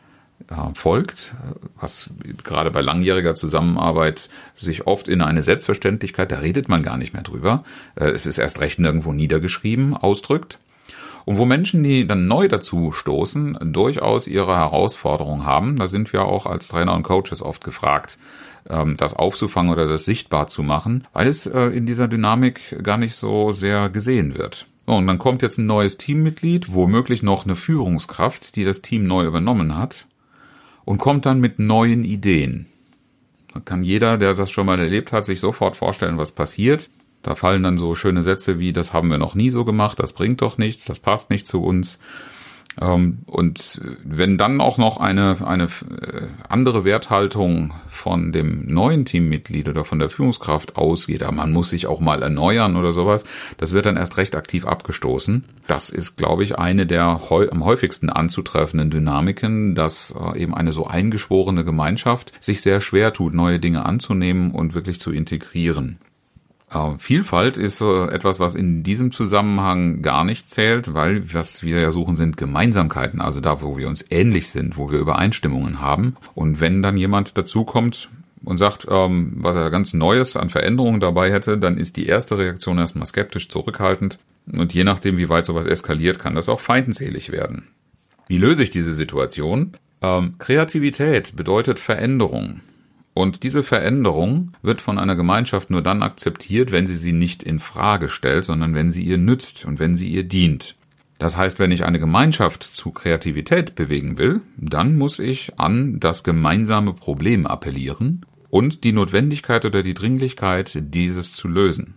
äh, 0.50 0.56
folgt, 0.74 1.36
was 1.80 2.10
gerade 2.44 2.72
bei 2.72 2.82
langjähriger 2.82 3.36
Zusammenarbeit 3.36 4.30
sich 4.58 4.88
oft 4.88 5.08
in 5.08 5.22
eine 5.22 5.44
Selbstverständlichkeit, 5.44 6.32
da 6.32 6.40
redet 6.40 6.70
man 6.70 6.84
gar 6.84 6.98
nicht 6.98 7.14
mehr 7.14 7.24
drüber, 7.24 7.64
äh, 7.96 8.10
es 8.10 8.26
ist 8.26 8.38
erst 8.38 8.60
recht 8.60 8.80
nirgendwo 8.80 9.14
niedergeschrieben, 9.14 9.96
ausdrückt. 9.96 10.60
Und 11.26 11.38
wo 11.38 11.46
Menschen, 11.46 11.84
die 11.84 12.08
dann 12.08 12.28
neu 12.28 12.48
dazu 12.48 12.92
stoßen, 12.92 13.58
durchaus 13.62 14.28
ihre 14.28 14.56
Herausforderungen 14.56 15.46
haben, 15.46 15.78
da 15.78 15.88
sind 15.88 16.12
wir 16.12 16.24
auch 16.24 16.46
als 16.46 16.68
Trainer 16.70 16.96
und 16.96 17.04
Coaches 17.04 17.42
oft 17.42 17.64
gefragt, 17.64 18.18
ähm, 18.70 18.98
das 18.98 19.14
aufzufangen 19.14 19.72
oder 19.72 19.88
das 19.88 20.06
sichtbar 20.06 20.48
zu 20.48 20.64
machen, 20.64 21.06
weil 21.14 21.28
es 21.28 21.46
äh, 21.46 21.68
in 21.68 21.86
dieser 21.86 22.08
Dynamik 22.08 22.82
gar 22.82 22.98
nicht 22.98 23.16
so 23.16 23.52
sehr 23.52 23.90
gesehen 23.90 24.38
wird. 24.38 24.66
So, 24.90 24.96
und 24.96 25.06
dann 25.06 25.20
kommt 25.20 25.44
jetzt 25.44 25.60
ein 25.60 25.68
neues 25.68 25.98
Teammitglied, 25.98 26.74
womöglich 26.74 27.22
noch 27.22 27.46
eine 27.46 27.56
Führungskraft, 27.56 28.56
die 28.56 28.64
das 28.64 28.82
Team 28.82 29.04
neu 29.04 29.24
übernommen 29.24 29.78
hat, 29.78 30.08
und 30.84 30.98
kommt 30.98 31.28
dann 31.28 31.40
mit 31.40 31.60
neuen 31.60 32.04
Ideen. 32.04 32.66
Da 33.54 33.60
kann 33.60 33.84
jeder, 33.84 34.18
der 34.18 34.34
das 34.34 34.50
schon 34.50 34.66
mal 34.66 34.80
erlebt 34.80 35.14
hat, 35.14 35.26
sich 35.26 35.42
sofort 35.42 35.76
vorstellen, 35.76 36.18
was 36.18 36.32
passiert. 36.32 36.90
Da 37.22 37.36
fallen 37.36 37.62
dann 37.62 37.78
so 37.78 37.94
schöne 37.94 38.24
Sätze 38.24 38.58
wie, 38.58 38.74
das 38.74 38.92
haben 38.92 39.10
wir 39.10 39.20
noch 39.20 39.36
nie 39.36 39.52
so 39.52 39.64
gemacht, 39.64 40.00
das 40.00 40.14
bringt 40.14 40.42
doch 40.42 40.58
nichts, 40.58 40.86
das 40.86 40.98
passt 40.98 41.30
nicht 41.30 41.46
zu 41.46 41.62
uns. 41.62 42.00
Ähm, 42.82 43.20
und 43.26 43.82
wenn 44.04 44.38
dann 44.38 44.62
auch 44.62 44.78
noch 44.78 44.98
eine, 44.98 45.38
eine 45.46 45.66
äh, 45.66 46.28
andere 46.48 46.84
Werthaltung 46.84 47.74
von 47.90 48.32
dem 48.32 48.72
neuen 48.72 49.06
Teammitglied 49.06 49.68
oder 49.68 49.84
von 49.86 50.00
der 50.00 50.10
Führungskraft 50.10 50.78
ausgeht, 50.78 51.24
man 51.32 51.52
muss 51.52 51.70
sich 51.70 51.88
auch 51.88 52.00
mal 52.00 52.22
erneuern 52.22 52.76
oder 52.76 52.94
sowas, 52.94 53.26
das 53.58 53.74
wird 53.74 53.86
dann 53.86 53.98
erst 53.98 54.18
recht 54.18 54.36
aktiv 54.36 54.66
abgestoßen. 54.66 55.46
Das 55.68 55.90
ist, 55.90 56.18
glaube 56.18 56.44
ich, 56.44 56.58
eine 56.58 56.86
der 56.86 57.22
am 57.30 57.66
häufigsten 57.66 58.10
anzutreffenden 58.10 58.90
Dynamiken, 58.90 59.76
dass 59.76 60.14
äh, 60.18 60.40
eben 60.40 60.54
eine 60.56 60.74
so 60.74 60.88
eingeschworene 60.88 61.64
Gemeinschaft 61.64 62.34
sich 62.40 62.62
sehr 62.62 62.82
schwer 62.82 63.14
tut, 63.14 63.34
neue 63.34 63.60
Dinge 63.60 63.86
anzunehmen 63.86 64.52
und 64.52 64.74
wirklich 64.74 65.00
zu 65.00 65.12
integrieren. 65.12 66.00
Äh, 66.72 66.98
Vielfalt 66.98 67.58
ist 67.58 67.82
äh, 67.82 68.06
etwas, 68.08 68.40
was 68.40 68.56
in 68.56 68.84
diesem 68.84 69.12
Zusammenhang 69.12 70.02
gar 70.02 70.24
nicht 70.24 70.50
zählt, 70.50 70.94
weil 70.94 71.34
was 71.34 71.64
wir 71.64 71.80
ja 71.80 71.92
suchen, 71.92 72.16
sind 72.16 72.38
Gemeinsamkeiten, 72.38 73.22
also 73.22 73.40
da, 73.40 73.62
wo 73.62 73.78
wir 73.78 73.88
uns 73.88 74.06
ähnlich 74.10 74.50
sind, 74.50 74.78
wo 74.78 74.92
wir 74.92 75.00
Übereinstimmungen 75.00 75.82
haben. 75.82 76.16
Und 76.36 76.60
wenn 76.62 76.84
dann 76.84 76.98
jemand 76.98 77.38
dazukommt 77.38 78.10
und 78.44 78.58
sagt, 78.58 78.88
ähm, 78.90 79.34
was 79.38 79.56
er 79.56 79.70
ganz 79.70 79.94
Neues 79.94 80.36
an 80.36 80.50
Veränderungen 80.50 81.00
dabei 81.00 81.32
hätte, 81.32 81.58
dann 81.58 81.78
ist 81.78 81.98
die 81.98 82.06
erste 82.06 82.38
Reaktion 82.38 82.78
erstmal 82.78 83.08
skeptisch 83.08 83.50
zurückhaltend. 83.50 84.20
Und 84.52 84.74
je 84.74 84.84
nachdem, 84.84 85.18
wie 85.18 85.30
weit 85.30 85.46
sowas 85.46 85.66
eskaliert, 85.66 86.20
kann 86.20 86.36
das 86.36 86.50
auch 86.50 86.60
feindselig 86.60 87.32
werden. 87.32 87.68
Wie 88.28 88.38
löse 88.38 88.64
ich 88.64 88.70
diese 88.70 88.94
Situation? 88.94 89.74
Ähm, 90.02 90.36
Kreativität 90.38 91.36
bedeutet 91.36 91.80
Veränderung. 91.80 92.62
Und 93.20 93.44
diese 93.44 93.64
Veränderung 93.64 94.54
wird 94.62 94.80
von 94.80 94.98
einer 94.98 95.18
Gemeinschaft 95.18 95.70
nur 95.70 95.82
dann 95.82 96.04
akzeptiert, 96.04 96.72
wenn 96.72 96.88
sie 96.88 96.96
sie 96.96 97.12
nicht 97.12 97.44
in 97.44 97.60
Frage 97.60 98.08
stellt, 98.08 98.46
sondern 98.46 98.76
wenn 98.76 98.90
sie 98.90 99.04
ihr 99.04 99.18
nützt 99.18 99.66
und 99.66 99.78
wenn 99.78 99.94
sie 99.94 100.08
ihr 100.08 100.24
dient. 100.24 100.78
Das 101.18 101.36
heißt, 101.36 101.60
wenn 101.60 101.74
ich 101.74 101.84
eine 101.84 102.00
Gemeinschaft 102.00 102.64
zu 102.64 102.92
Kreativität 102.92 103.76
bewegen 103.76 104.18
will, 104.18 104.40
dann 104.56 104.96
muss 104.96 105.20
ich 105.20 105.60
an 105.60 106.00
das 106.00 106.24
gemeinsame 106.24 106.94
Problem 106.94 107.46
appellieren 107.46 108.26
und 108.50 108.86
die 108.86 108.94
Notwendigkeit 108.94 109.66
oder 109.66 109.84
die 109.84 109.96
Dringlichkeit, 109.96 110.78
dieses 110.82 111.34
zu 111.34 111.50
lösen. 111.50 111.96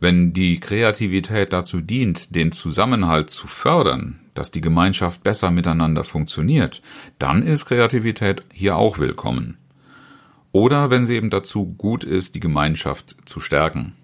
Wenn 0.00 0.34
die 0.34 0.60
Kreativität 0.60 1.54
dazu 1.54 1.80
dient, 1.80 2.34
den 2.34 2.52
Zusammenhalt 2.52 3.30
zu 3.30 3.46
fördern, 3.46 4.20
dass 4.34 4.50
die 4.50 4.60
Gemeinschaft 4.60 5.22
besser 5.22 5.50
miteinander 5.50 6.04
funktioniert, 6.04 6.82
dann 7.18 7.42
ist 7.42 7.64
Kreativität 7.64 8.42
hier 8.52 8.76
auch 8.76 8.98
willkommen. 8.98 9.56
Oder 10.52 10.90
wenn 10.90 11.06
sie 11.06 11.16
eben 11.16 11.30
dazu 11.30 11.66
gut 11.66 12.04
ist, 12.04 12.34
die 12.34 12.40
Gemeinschaft 12.40 13.16
zu 13.24 13.40
stärken. 13.40 13.94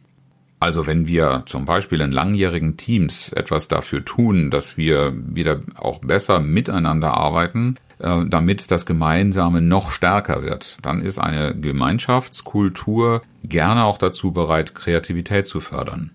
Also 0.61 0.87
wenn 0.87 1.07
wir 1.07 1.45
zum 1.47 1.67
Beispiel 1.67 2.01
in 2.01 2.11
langjährigen 2.11 2.77
Teams 2.77 3.33
etwas 3.33 3.69
dafür 3.69 4.05
tun, 4.05 4.51
dass 4.51 4.77
wir 4.77 5.13
wieder 5.15 5.61
auch 5.77 6.01
besser 6.01 6.41
miteinander 6.41 7.15
arbeiten, 7.15 7.77
äh, 8.01 8.25
damit 8.27 8.71
das 8.71 8.85
Gemeinsame 8.85 9.61
noch 9.61 9.93
stärker 9.93 10.43
wird, 10.43 10.79
dann 10.83 11.01
ist 11.01 11.19
eine 11.19 11.55
Gemeinschaftskultur 11.55 13.23
gerne 13.45 13.85
auch 13.85 13.99
dazu 13.99 14.33
bereit, 14.33 14.75
Kreativität 14.75 15.47
zu 15.47 15.61
fördern. 15.61 16.11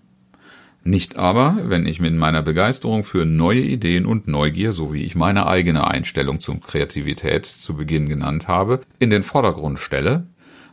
Nicht 0.86 1.16
aber, 1.16 1.56
wenn 1.64 1.86
ich 1.86 1.98
mit 1.98 2.12
meiner 2.12 2.42
Begeisterung 2.42 3.04
für 3.04 3.24
neue 3.24 3.62
Ideen 3.62 4.04
und 4.04 4.28
Neugier, 4.28 4.72
so 4.72 4.92
wie 4.92 5.04
ich 5.04 5.14
meine 5.14 5.46
eigene 5.46 5.86
Einstellung 5.86 6.40
zum 6.40 6.60
Kreativität 6.60 7.46
zu 7.46 7.74
Beginn 7.74 8.06
genannt 8.06 8.48
habe, 8.48 8.82
in 8.98 9.08
den 9.08 9.22
Vordergrund 9.22 9.78
stelle, 9.78 10.26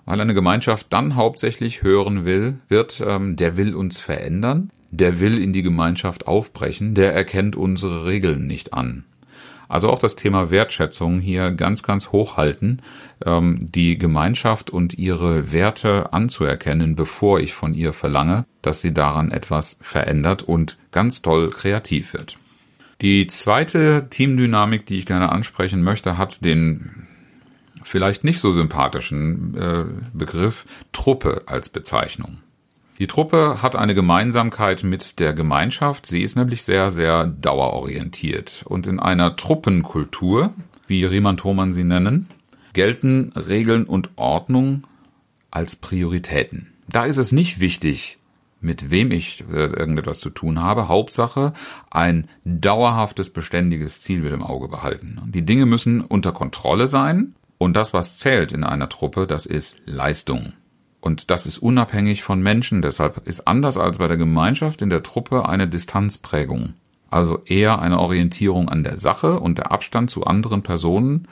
weil 0.05 0.19
eine 0.19 0.33
Gemeinschaft 0.33 0.87
dann 0.89 1.15
hauptsächlich 1.15 1.81
hören 1.81 2.25
will, 2.25 2.59
wird, 2.67 3.01
ähm, 3.07 3.37
der 3.37 3.55
will 3.55 3.73
uns 3.73 3.99
verändern, 3.99 4.69
der 4.89 5.21
will 5.21 5.41
in 5.41 5.53
die 5.53 5.61
Gemeinschaft 5.61 6.27
aufbrechen, 6.27 6.93
der 6.93 7.13
erkennt 7.13 7.55
unsere 7.55 8.05
Regeln 8.05 8.47
nicht 8.47 8.73
an. 8.73 9.05
Also 9.71 9.89
auch 9.89 9.99
das 9.99 10.17
Thema 10.17 10.51
Wertschätzung 10.51 11.21
hier 11.21 11.51
ganz, 11.51 11.81
ganz 11.81 12.11
hochhalten, 12.11 12.81
ähm, 13.25 13.57
die 13.61 13.97
Gemeinschaft 13.97 14.69
und 14.69 14.97
ihre 14.97 15.53
Werte 15.53 16.11
anzuerkennen, 16.11 16.97
bevor 16.97 17.39
ich 17.39 17.53
von 17.53 17.73
ihr 17.73 17.93
verlange, 17.93 18.43
dass 18.61 18.81
sie 18.81 18.93
daran 18.93 19.31
etwas 19.31 19.77
verändert 19.79 20.43
und 20.43 20.77
ganz 20.91 21.21
toll 21.21 21.51
kreativ 21.51 22.13
wird. 22.13 22.37
Die 22.99 23.27
zweite 23.27 24.07
Teamdynamik, 24.09 24.85
die 24.85 24.97
ich 24.97 25.05
gerne 25.05 25.31
ansprechen 25.31 25.83
möchte, 25.83 26.17
hat 26.17 26.43
den 26.43 27.07
vielleicht 27.81 28.25
nicht 28.25 28.41
so 28.41 28.51
sympathischen 28.51 29.55
äh, 29.55 29.85
Begriff 30.13 30.65
Truppe 30.91 31.43
als 31.45 31.69
Bezeichnung. 31.69 32.39
Die 33.01 33.07
Truppe 33.07 33.63
hat 33.63 33.75
eine 33.75 33.95
Gemeinsamkeit 33.95 34.83
mit 34.83 35.19
der 35.19 35.33
Gemeinschaft. 35.33 36.05
Sie 36.05 36.21
ist 36.21 36.35
nämlich 36.35 36.61
sehr, 36.61 36.91
sehr 36.91 37.25
dauerorientiert. 37.25 38.63
Und 38.67 38.85
in 38.85 38.99
einer 38.99 39.35
Truppenkultur, 39.35 40.53
wie 40.85 41.03
Riemann 41.03 41.35
Thomann 41.35 41.71
sie 41.71 41.83
nennen, 41.83 42.27
gelten 42.73 43.31
Regeln 43.35 43.85
und 43.85 44.11
Ordnung 44.17 44.83
als 45.49 45.75
Prioritäten. 45.77 46.73
Da 46.89 47.05
ist 47.05 47.17
es 47.17 47.31
nicht 47.31 47.59
wichtig, 47.59 48.19
mit 48.59 48.91
wem 48.91 49.09
ich 49.09 49.45
äh, 49.51 49.65
irgendetwas 49.65 50.19
zu 50.19 50.29
tun 50.29 50.59
habe. 50.59 50.87
Hauptsache, 50.87 51.53
ein 51.89 52.29
dauerhaftes, 52.45 53.31
beständiges 53.31 54.01
Ziel 54.01 54.21
wird 54.21 54.35
im 54.35 54.43
Auge 54.43 54.67
behalten. 54.67 55.19
Die 55.33 55.43
Dinge 55.43 55.65
müssen 55.65 56.01
unter 56.01 56.33
Kontrolle 56.33 56.85
sein 56.85 57.33
und 57.57 57.75
das, 57.75 57.95
was 57.95 58.19
zählt 58.19 58.51
in 58.51 58.63
einer 58.63 58.89
Truppe, 58.89 59.25
das 59.25 59.47
ist 59.47 59.77
Leistung. 59.85 60.53
Und 61.01 61.31
das 61.31 61.47
ist 61.47 61.57
unabhängig 61.57 62.23
von 62.23 62.41
Menschen. 62.41 62.81
Deshalb 62.81 63.27
ist 63.27 63.47
anders 63.47 63.77
als 63.77 63.97
bei 63.97 64.07
der 64.07 64.17
Gemeinschaft 64.17 64.81
in 64.81 64.91
der 64.91 65.03
Truppe 65.03 65.49
eine 65.49 65.67
Distanzprägung. 65.67 66.75
Also 67.09 67.41
eher 67.45 67.79
eine 67.79 67.99
Orientierung 67.99 68.69
an 68.69 68.83
der 68.83 68.97
Sache 68.97 69.39
und 69.39 69.57
der 69.57 69.71
Abstand 69.71 70.09
zu 70.09 70.23
anderen 70.23 70.61
Personen, 70.61 71.27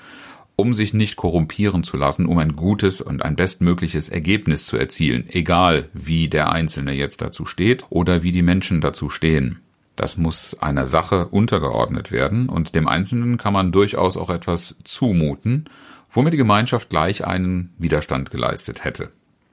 um 0.58 0.74
sich 0.74 0.94
nicht 0.94 1.16
korrumpieren 1.16 1.84
zu 1.86 1.96
lassen, 1.96 2.26
um 2.26 2.38
ein 2.40 2.58
gutes 2.58 3.00
und 3.00 3.24
ein 3.24 3.38
bestmögliches 3.38 4.10
Ergebnis 4.10 4.66
zu 4.66 4.76
erzielen, 4.76 5.26
egal 5.30 5.88
wie 5.94 6.28
der 6.28 6.52
Einzelne 6.52 6.92
jetzt 6.92 7.22
dazu 7.22 7.46
steht 7.46 7.86
oder 7.90 8.24
wie 8.24 8.34
die 8.34 8.42
Menschen 8.42 8.82
dazu 8.82 9.10
stehen. 9.10 9.60
Das 9.96 10.18
muss 10.18 10.58
einer 10.62 10.86
Sache 10.86 11.28
untergeordnet 11.28 12.12
werden 12.12 12.50
und 12.50 12.76
dem 12.76 12.88
Einzelnen 12.88 13.38
kann 13.38 13.54
man 13.54 13.72
durchaus 13.72 14.18
auch 14.18 14.30
etwas 14.30 14.78
zumuten, 14.84 15.70
womit 16.12 16.34
die 16.34 16.38
Gemeinschaft 16.38 16.90
gleich 16.90 17.26
einen 17.26 17.74
Widerstand 17.78 18.32
geleistet 18.32 18.84
hätte. 18.84 19.12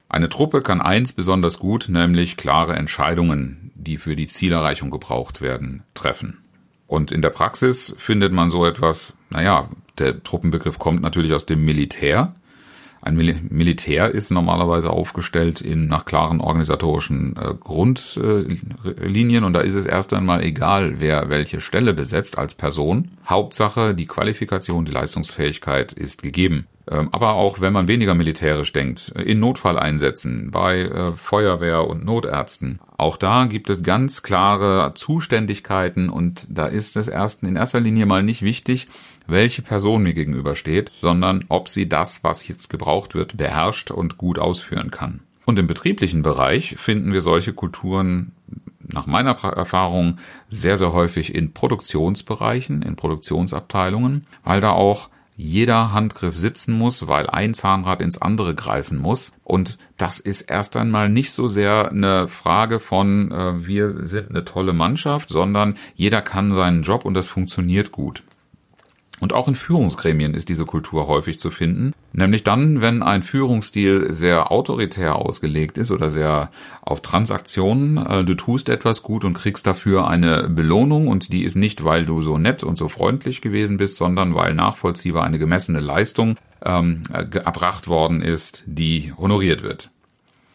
Eine 0.09 0.29
Truppe 0.29 0.61
kann 0.61 0.81
eins 0.81 1.13
besonders 1.13 1.59
gut, 1.59 1.87
nämlich 1.89 2.37
klare 2.37 2.75
Entscheidungen, 2.75 3.71
die 3.75 3.97
für 3.97 4.15
die 4.15 4.27
Zielerreichung 4.27 4.89
gebraucht 4.89 5.41
werden, 5.41 5.83
treffen. 5.93 6.43
Und 6.87 7.11
in 7.11 7.21
der 7.21 7.29
Praxis 7.29 7.93
findet 7.97 8.31
man 8.31 8.49
so 8.49 8.65
etwas, 8.65 9.15
naja, 9.29 9.69
der 9.97 10.23
Truppenbegriff 10.23 10.79
kommt 10.79 11.01
natürlich 11.01 11.33
aus 11.33 11.45
dem 11.45 11.65
Militär. 11.65 12.33
Ein 13.07 13.15
Mil 13.15 13.39
Militär 13.49 14.11
ist 14.11 14.31
normalerweise 14.31 14.89
aufgestellt 14.89 15.61
in 15.61 15.87
nach 15.87 16.03
klaren 16.03 16.41
organisatorischen 16.41 17.37
äh, 17.37 17.53
Grundlinien 17.57 19.43
äh, 19.43 19.45
und 19.45 19.53
da 19.53 19.61
ist 19.61 19.75
es 19.75 19.85
erst 19.85 20.13
einmal 20.13 20.43
egal, 20.43 20.95
wer 20.99 21.29
welche 21.29 21.61
Stelle 21.61 21.93
besetzt 21.93 22.37
als 22.37 22.55
Person. 22.55 23.11
Hauptsache, 23.25 23.95
die 23.95 24.07
Qualifikation, 24.07 24.83
die 24.83 24.91
Leistungsfähigkeit 24.91 25.93
ist 25.93 26.21
gegeben. 26.21 26.67
Ähm, 26.89 27.07
aber 27.13 27.35
auch 27.35 27.61
wenn 27.61 27.71
man 27.71 27.87
weniger 27.87 28.13
militärisch 28.13 28.73
denkt, 28.73 29.07
in 29.09 29.39
Notfalleinsätzen, 29.39 30.51
bei 30.51 30.81
äh, 30.81 31.13
Feuerwehr 31.13 31.87
und 31.87 32.03
Notärzten. 32.03 32.79
Auch 32.97 33.15
da 33.15 33.45
gibt 33.45 33.69
es 33.69 33.83
ganz 33.83 34.21
klare 34.21 34.93
Zuständigkeiten 34.95 36.09
und 36.09 36.45
da 36.49 36.65
ist 36.65 36.97
es 36.97 37.07
erst 37.07 37.43
in 37.43 37.55
erster 37.55 37.79
Linie 37.79 38.05
mal 38.05 38.23
nicht 38.23 38.41
wichtig, 38.41 38.89
welche 39.27 39.61
Person 39.61 40.03
mir 40.03 40.13
gegenübersteht, 40.13 40.89
sondern 40.89 41.45
ob 41.49 41.69
sie 41.69 41.87
das, 41.87 42.23
was 42.23 42.47
jetzt 42.47 42.69
gebraucht 42.69 43.15
wird, 43.15 43.37
beherrscht 43.37 43.91
und 43.91 44.17
gut 44.17 44.39
ausführen 44.39 44.91
kann. 44.91 45.21
Und 45.45 45.59
im 45.59 45.67
betrieblichen 45.67 46.23
Bereich 46.23 46.75
finden 46.77 47.13
wir 47.13 47.21
solche 47.21 47.53
Kulturen 47.53 48.33
nach 48.79 49.05
meiner 49.05 49.31
Erfahrung 49.31 50.17
sehr, 50.49 50.77
sehr 50.77 50.93
häufig 50.93 51.35
in 51.35 51.53
Produktionsbereichen, 51.53 52.81
in 52.81 52.95
Produktionsabteilungen, 52.95 54.25
weil 54.43 54.61
da 54.61 54.71
auch 54.71 55.09
jeder 55.37 55.93
Handgriff 55.93 56.35
sitzen 56.35 56.73
muss, 56.73 57.07
weil 57.07 57.29
ein 57.29 57.53
Zahnrad 57.53 58.01
ins 58.01 58.19
andere 58.19 58.55
greifen 58.55 58.97
muss. 58.97 59.33
Und 59.43 59.77
das 59.95 60.19
ist 60.19 60.41
erst 60.41 60.75
einmal 60.75 61.09
nicht 61.09 61.31
so 61.31 61.47
sehr 61.47 61.91
eine 61.91 62.27
Frage 62.27 62.79
von, 62.79 63.31
äh, 63.31 63.67
wir 63.67 64.05
sind 64.05 64.31
eine 64.31 64.45
tolle 64.45 64.73
Mannschaft, 64.73 65.29
sondern 65.29 65.77
jeder 65.95 66.23
kann 66.23 66.51
seinen 66.51 66.81
Job 66.81 67.05
und 67.05 67.13
das 67.13 67.27
funktioniert 67.27 67.91
gut. 67.91 68.23
Und 69.19 69.33
auch 69.33 69.47
in 69.47 69.55
Führungsgremien 69.55 70.35
ist 70.35 70.47
diese 70.47 70.65
Kultur 70.65 71.07
häufig 71.07 71.39
zu 71.39 71.49
finden, 71.49 71.93
nämlich 72.13 72.43
dann, 72.43 72.81
wenn 72.81 73.01
ein 73.01 73.23
Führungsstil 73.23 74.13
sehr 74.13 74.51
autoritär 74.51 75.15
ausgelegt 75.15 75.79
ist 75.79 75.89
oder 75.89 76.09
sehr 76.09 76.51
auf 76.81 77.01
Transaktionen, 77.01 77.97
äh, 77.97 78.23
du 78.23 78.35
tust 78.35 78.69
etwas 78.69 79.01
gut 79.01 79.25
und 79.25 79.33
kriegst 79.33 79.65
dafür 79.65 80.07
eine 80.07 80.47
Belohnung 80.49 81.07
und 81.07 81.33
die 81.33 81.43
ist 81.43 81.55
nicht, 81.55 81.83
weil 81.83 82.05
du 82.05 82.21
so 82.21 82.37
nett 82.37 82.63
und 82.63 82.77
so 82.77 82.89
freundlich 82.89 83.41
gewesen 83.41 83.77
bist, 83.77 83.97
sondern 83.97 84.35
weil 84.35 84.53
nachvollziehbar 84.53 85.23
eine 85.23 85.39
gemessene 85.39 85.79
Leistung 85.79 86.37
ähm, 86.63 87.01
erbracht 87.11 87.87
worden 87.87 88.21
ist, 88.21 88.63
die 88.67 89.13
honoriert 89.17 89.63
wird. 89.63 89.89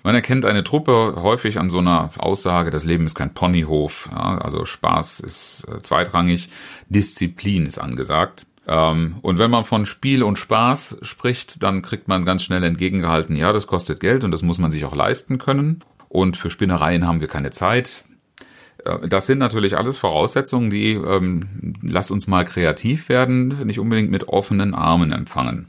Man 0.04 0.14
erkennt 0.16 0.44
eine 0.44 0.64
Truppe 0.64 1.14
häufig 1.16 1.58
an 1.58 1.70
so 1.70 1.78
einer 1.78 2.10
Aussage, 2.18 2.70
das 2.70 2.84
Leben 2.84 3.06
ist 3.06 3.14
kein 3.14 3.34
Ponyhof, 3.34 4.08
ja, 4.10 4.38
also 4.38 4.64
Spaß 4.64 5.20
ist 5.20 5.66
äh, 5.68 5.80
zweitrangig, 5.80 6.48
Disziplin 6.88 7.66
ist 7.66 7.78
angesagt. 7.78 8.46
Ähm, 8.66 9.16
und 9.22 9.38
wenn 9.38 9.50
man 9.50 9.64
von 9.64 9.86
Spiel 9.86 10.22
und 10.22 10.38
Spaß 10.38 10.98
spricht, 11.02 11.62
dann 11.62 11.82
kriegt 11.82 12.08
man 12.08 12.24
ganz 12.24 12.42
schnell 12.42 12.62
entgegengehalten, 12.62 13.36
ja, 13.36 13.52
das 13.52 13.66
kostet 13.66 14.00
Geld 14.00 14.24
und 14.24 14.30
das 14.30 14.42
muss 14.42 14.58
man 14.58 14.70
sich 14.70 14.84
auch 14.84 14.94
leisten 14.94 15.38
können. 15.38 15.80
Und 16.08 16.36
für 16.36 16.50
Spinnereien 16.50 17.06
haben 17.06 17.20
wir 17.20 17.28
keine 17.28 17.50
Zeit. 17.50 18.04
Äh, 18.84 19.08
das 19.08 19.26
sind 19.26 19.38
natürlich 19.38 19.76
alles 19.76 19.98
Voraussetzungen, 19.98 20.70
die 20.70 20.92
ähm, 20.92 21.74
lass 21.82 22.10
uns 22.10 22.26
mal 22.26 22.44
kreativ 22.44 23.08
werden, 23.08 23.48
nicht 23.66 23.80
unbedingt 23.80 24.10
mit 24.10 24.28
offenen 24.28 24.74
Armen 24.74 25.12
empfangen. 25.12 25.68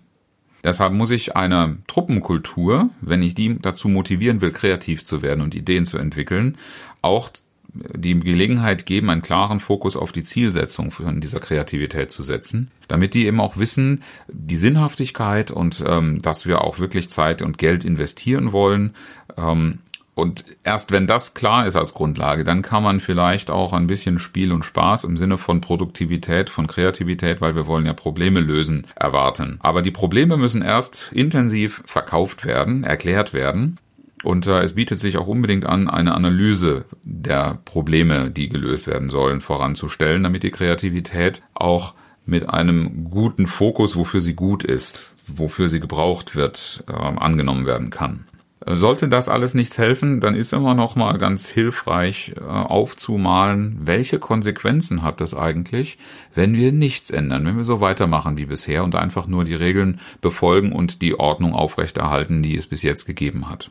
Deshalb 0.64 0.94
muss 0.94 1.12
ich 1.12 1.36
eine 1.36 1.80
Truppenkultur, 1.88 2.90
wenn 3.02 3.22
ich 3.22 3.36
die 3.36 3.60
dazu 3.60 3.90
motivieren 3.90 4.40
will, 4.40 4.52
kreativ 4.52 5.04
zu 5.04 5.22
werden 5.22 5.42
und 5.42 5.56
Ideen 5.56 5.86
zu 5.86 5.98
entwickeln, 5.98 6.58
auch 7.02 7.30
die 7.74 8.20
Gelegenheit 8.20 8.86
geben, 8.86 9.10
einen 9.10 9.22
klaren 9.22 9.60
Fokus 9.60 9.98
auf 9.98 10.12
die 10.12 10.24
Zielsetzung 10.24 10.92
von 10.92 11.22
dieser 11.22 11.40
Kreativität 11.40 12.12
zu 12.12 12.22
setzen, 12.22 12.70
damit 12.88 13.14
die 13.14 13.26
eben 13.26 13.40
auch 13.40 13.58
wissen, 13.58 14.04
die 14.28 14.58
Sinnhaftigkeit 14.58 15.50
und 15.50 15.84
ähm, 15.86 16.22
dass 16.22 16.46
wir 16.46 16.62
auch 16.62 16.80
wirklich 16.80 17.10
Zeit 17.10 17.42
und 17.42 17.58
Geld 17.58 17.84
investieren 17.84 18.52
wollen. 18.52 18.94
Ähm, 19.38 19.80
und 20.16 20.46
erst 20.64 20.92
wenn 20.92 21.08
das 21.08 21.34
klar 21.34 21.66
ist 21.66 21.76
als 21.76 21.96
Grundlage, 21.96 22.44
dann 22.44 22.62
kann 22.62 22.84
man 22.84 23.00
vielleicht 23.00 23.50
auch 23.50 23.74
ein 23.74 23.88
bisschen 23.88 24.20
Spiel 24.20 24.52
und 24.52 24.64
Spaß 24.64 25.06
im 25.06 25.18
Sinne 25.18 25.40
von 25.40 25.60
Produktivität, 25.60 26.52
von 26.52 26.68
Kreativität, 26.68 27.42
weil 27.42 27.56
wir 27.56 27.66
wollen 27.66 27.88
ja 27.88 27.94
Probleme 27.94 28.40
lösen, 28.40 28.86
erwarten. 28.96 29.58
Aber 29.62 29.82
die 29.82 29.90
Probleme 29.90 30.38
müssen 30.38 30.62
erst 30.62 31.12
intensiv 31.14 31.82
verkauft 31.86 32.46
werden, 32.46 32.84
erklärt 32.84 33.34
werden. 33.34 33.80
Und 34.24 34.48
äh, 34.48 34.62
es 34.62 34.74
bietet 34.74 35.00
sich 35.00 35.18
auch 35.18 35.28
unbedingt 35.28 35.66
an, 35.66 35.90
eine 35.90 36.16
Analyse 36.16 36.86
der 37.04 37.60
Probleme, 37.66 38.32
die 38.32 38.50
gelöst 38.50 38.88
werden 38.88 39.10
sollen, 39.10 39.42
voranzustellen, 39.42 40.24
damit 40.24 40.44
die 40.44 40.52
Kreativität 40.52 41.44
auch 41.54 41.94
mit 42.26 42.50
einem 42.50 43.10
guten 43.10 43.48
Fokus, 43.48 43.96
wofür 43.96 44.22
sie 44.22 44.34
gut 44.34 44.64
ist, 44.64 45.14
wofür 45.28 45.68
sie 45.68 45.82
gebraucht 45.82 46.36
wird, 46.36 46.84
äh, 46.88 46.94
angenommen 46.94 47.66
werden 47.66 47.90
kann. 47.90 48.26
Sollte 48.66 49.10
das 49.10 49.28
alles 49.28 49.56
nichts 49.56 49.78
helfen, 49.78 50.22
dann 50.22 50.36
ist 50.36 50.54
immer 50.54 50.74
noch 50.74 50.96
mal 50.96 51.18
ganz 51.18 51.50
hilfreich 51.50 52.34
äh, 52.38 52.44
aufzumalen, 52.44 53.82
welche 53.82 54.20
Konsequenzen 54.20 55.02
hat 55.02 55.20
das 55.20 55.36
eigentlich, 55.36 55.98
wenn 56.34 56.56
wir 56.56 56.72
nichts 56.72 57.12
ändern, 57.12 57.46
wenn 57.46 57.58
wir 57.58 57.66
so 57.66 57.82
weitermachen 57.82 58.38
wie 58.38 58.46
bisher 58.46 58.86
und 58.86 58.96
einfach 58.96 59.28
nur 59.28 59.44
die 59.44 59.56
Regeln 59.56 60.00
befolgen 60.22 60.72
und 60.72 61.02
die 61.02 61.20
Ordnung 61.20 61.54
aufrechterhalten, 61.54 62.42
die 62.42 62.56
es 62.56 62.68
bis 62.68 62.84
jetzt 62.84 63.04
gegeben 63.06 63.50
hat. 63.50 63.70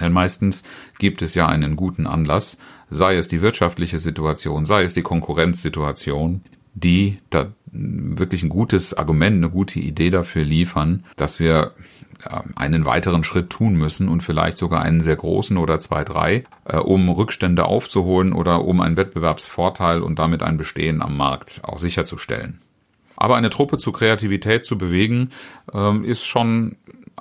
Denn 0.00 0.12
meistens 0.12 0.62
gibt 0.98 1.22
es 1.22 1.34
ja 1.34 1.46
einen 1.46 1.76
guten 1.76 2.06
Anlass, 2.06 2.58
sei 2.90 3.16
es 3.16 3.28
die 3.28 3.40
wirtschaftliche 3.40 3.98
Situation, 3.98 4.66
sei 4.66 4.82
es 4.82 4.94
die 4.94 5.02
Konkurrenzsituation, 5.02 6.42
die 6.74 7.18
da 7.30 7.48
wirklich 7.72 8.42
ein 8.42 8.48
gutes 8.48 8.94
Argument, 8.94 9.36
eine 9.36 9.50
gute 9.50 9.78
Idee 9.80 10.10
dafür 10.10 10.44
liefern, 10.44 11.04
dass 11.16 11.38
wir 11.38 11.72
einen 12.54 12.84
weiteren 12.84 13.24
Schritt 13.24 13.50
tun 13.50 13.74
müssen 13.74 14.08
und 14.08 14.22
vielleicht 14.22 14.58
sogar 14.58 14.82
einen 14.82 15.00
sehr 15.00 15.16
großen 15.16 15.56
oder 15.56 15.78
zwei, 15.78 16.04
drei, 16.04 16.44
äh, 16.64 16.76
um 16.76 17.08
Rückstände 17.08 17.64
aufzuholen 17.64 18.32
oder 18.32 18.64
um 18.64 18.80
einen 18.80 18.96
Wettbewerbsvorteil 18.96 20.02
und 20.02 20.18
damit 20.18 20.42
ein 20.42 20.56
Bestehen 20.56 21.02
am 21.02 21.16
Markt 21.16 21.60
auch 21.62 21.78
sicherzustellen. 21.78 22.60
Aber 23.16 23.36
eine 23.36 23.50
Truppe 23.50 23.78
zu 23.78 23.92
Kreativität 23.92 24.64
zu 24.64 24.78
bewegen, 24.78 25.30
ähm, 25.72 26.04
ist 26.04 26.24
schon 26.24 26.76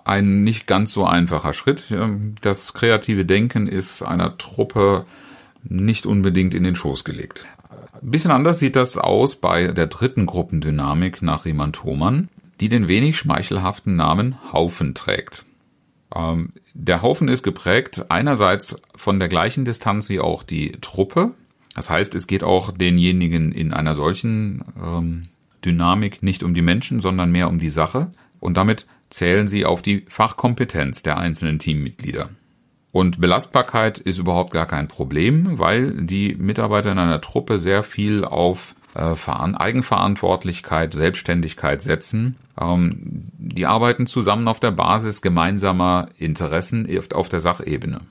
ein 0.05 0.43
nicht 0.43 0.67
ganz 0.67 0.93
so 0.93 1.05
einfacher 1.05 1.53
Schritt. 1.53 1.95
Das 2.41 2.73
kreative 2.73 3.25
Denken 3.25 3.67
ist 3.67 4.03
einer 4.03 4.37
Truppe 4.37 5.05
nicht 5.63 6.05
unbedingt 6.05 6.53
in 6.53 6.63
den 6.63 6.75
Schoß 6.75 7.03
gelegt. 7.03 7.45
Ein 8.01 8.11
bisschen 8.11 8.31
anders 8.31 8.59
sieht 8.59 8.75
das 8.75 8.97
aus 8.97 9.35
bei 9.35 9.67
der 9.67 9.87
dritten 9.87 10.25
Gruppendynamik 10.25 11.21
nach 11.21 11.45
Riemann-Thomann 11.45 12.29
die 12.59 12.69
den 12.69 12.87
wenig 12.87 13.17
schmeichelhaften 13.17 13.95
Namen 13.95 14.35
Haufen 14.51 14.93
trägt. 14.93 15.45
Ähm, 16.13 16.53
der 16.73 17.01
Haufen 17.01 17.27
ist 17.27 17.43
geprägt 17.43 18.05
einerseits 18.09 18.81
von 18.95 19.19
der 19.19 19.29
gleichen 19.29 19.65
Distanz 19.65 20.09
wie 20.09 20.19
auch 20.19 20.43
die 20.43 20.71
Truppe. 20.81 21.31
Das 21.75 21.89
heißt, 21.89 22.15
es 22.15 22.27
geht 22.27 22.43
auch 22.43 22.71
denjenigen 22.71 23.51
in 23.51 23.73
einer 23.73 23.95
solchen 23.95 24.63
ähm, 24.81 25.23
Dynamik 25.63 26.23
nicht 26.23 26.43
um 26.43 26.53
die 26.53 26.61
Menschen, 26.61 26.99
sondern 26.99 27.31
mehr 27.31 27.47
um 27.47 27.59
die 27.59 27.69
Sache. 27.69 28.11
Und 28.39 28.57
damit 28.57 28.85
zählen 29.09 29.47
sie 29.47 29.65
auf 29.65 29.81
die 29.81 30.05
Fachkompetenz 30.07 31.03
der 31.03 31.17
einzelnen 31.17 31.59
Teammitglieder. 31.59 32.29
Und 32.91 33.21
Belastbarkeit 33.21 33.99
ist 33.99 34.17
überhaupt 34.17 34.51
gar 34.51 34.65
kein 34.65 34.87
Problem, 34.87 35.59
weil 35.59 36.05
die 36.05 36.35
Mitarbeiter 36.35 36.91
in 36.91 36.97
einer 36.97 37.21
Truppe 37.21 37.59
sehr 37.59 37.83
viel 37.83 38.25
auf 38.25 38.75
äh, 38.95 39.15
Eigenverantwortlichkeit, 39.55 40.93
Selbstständigkeit 40.93 41.81
setzen. 41.83 42.37
Ähm, 42.59 43.27
die 43.37 43.67
arbeiten 43.67 44.07
zusammen 44.07 44.47
auf 44.47 44.59
der 44.59 44.71
Basis 44.71 45.21
gemeinsamer 45.21 46.09
Interessen 46.17 46.87
auf 47.13 47.29
der 47.29 47.39
Sachebene. 47.39 48.01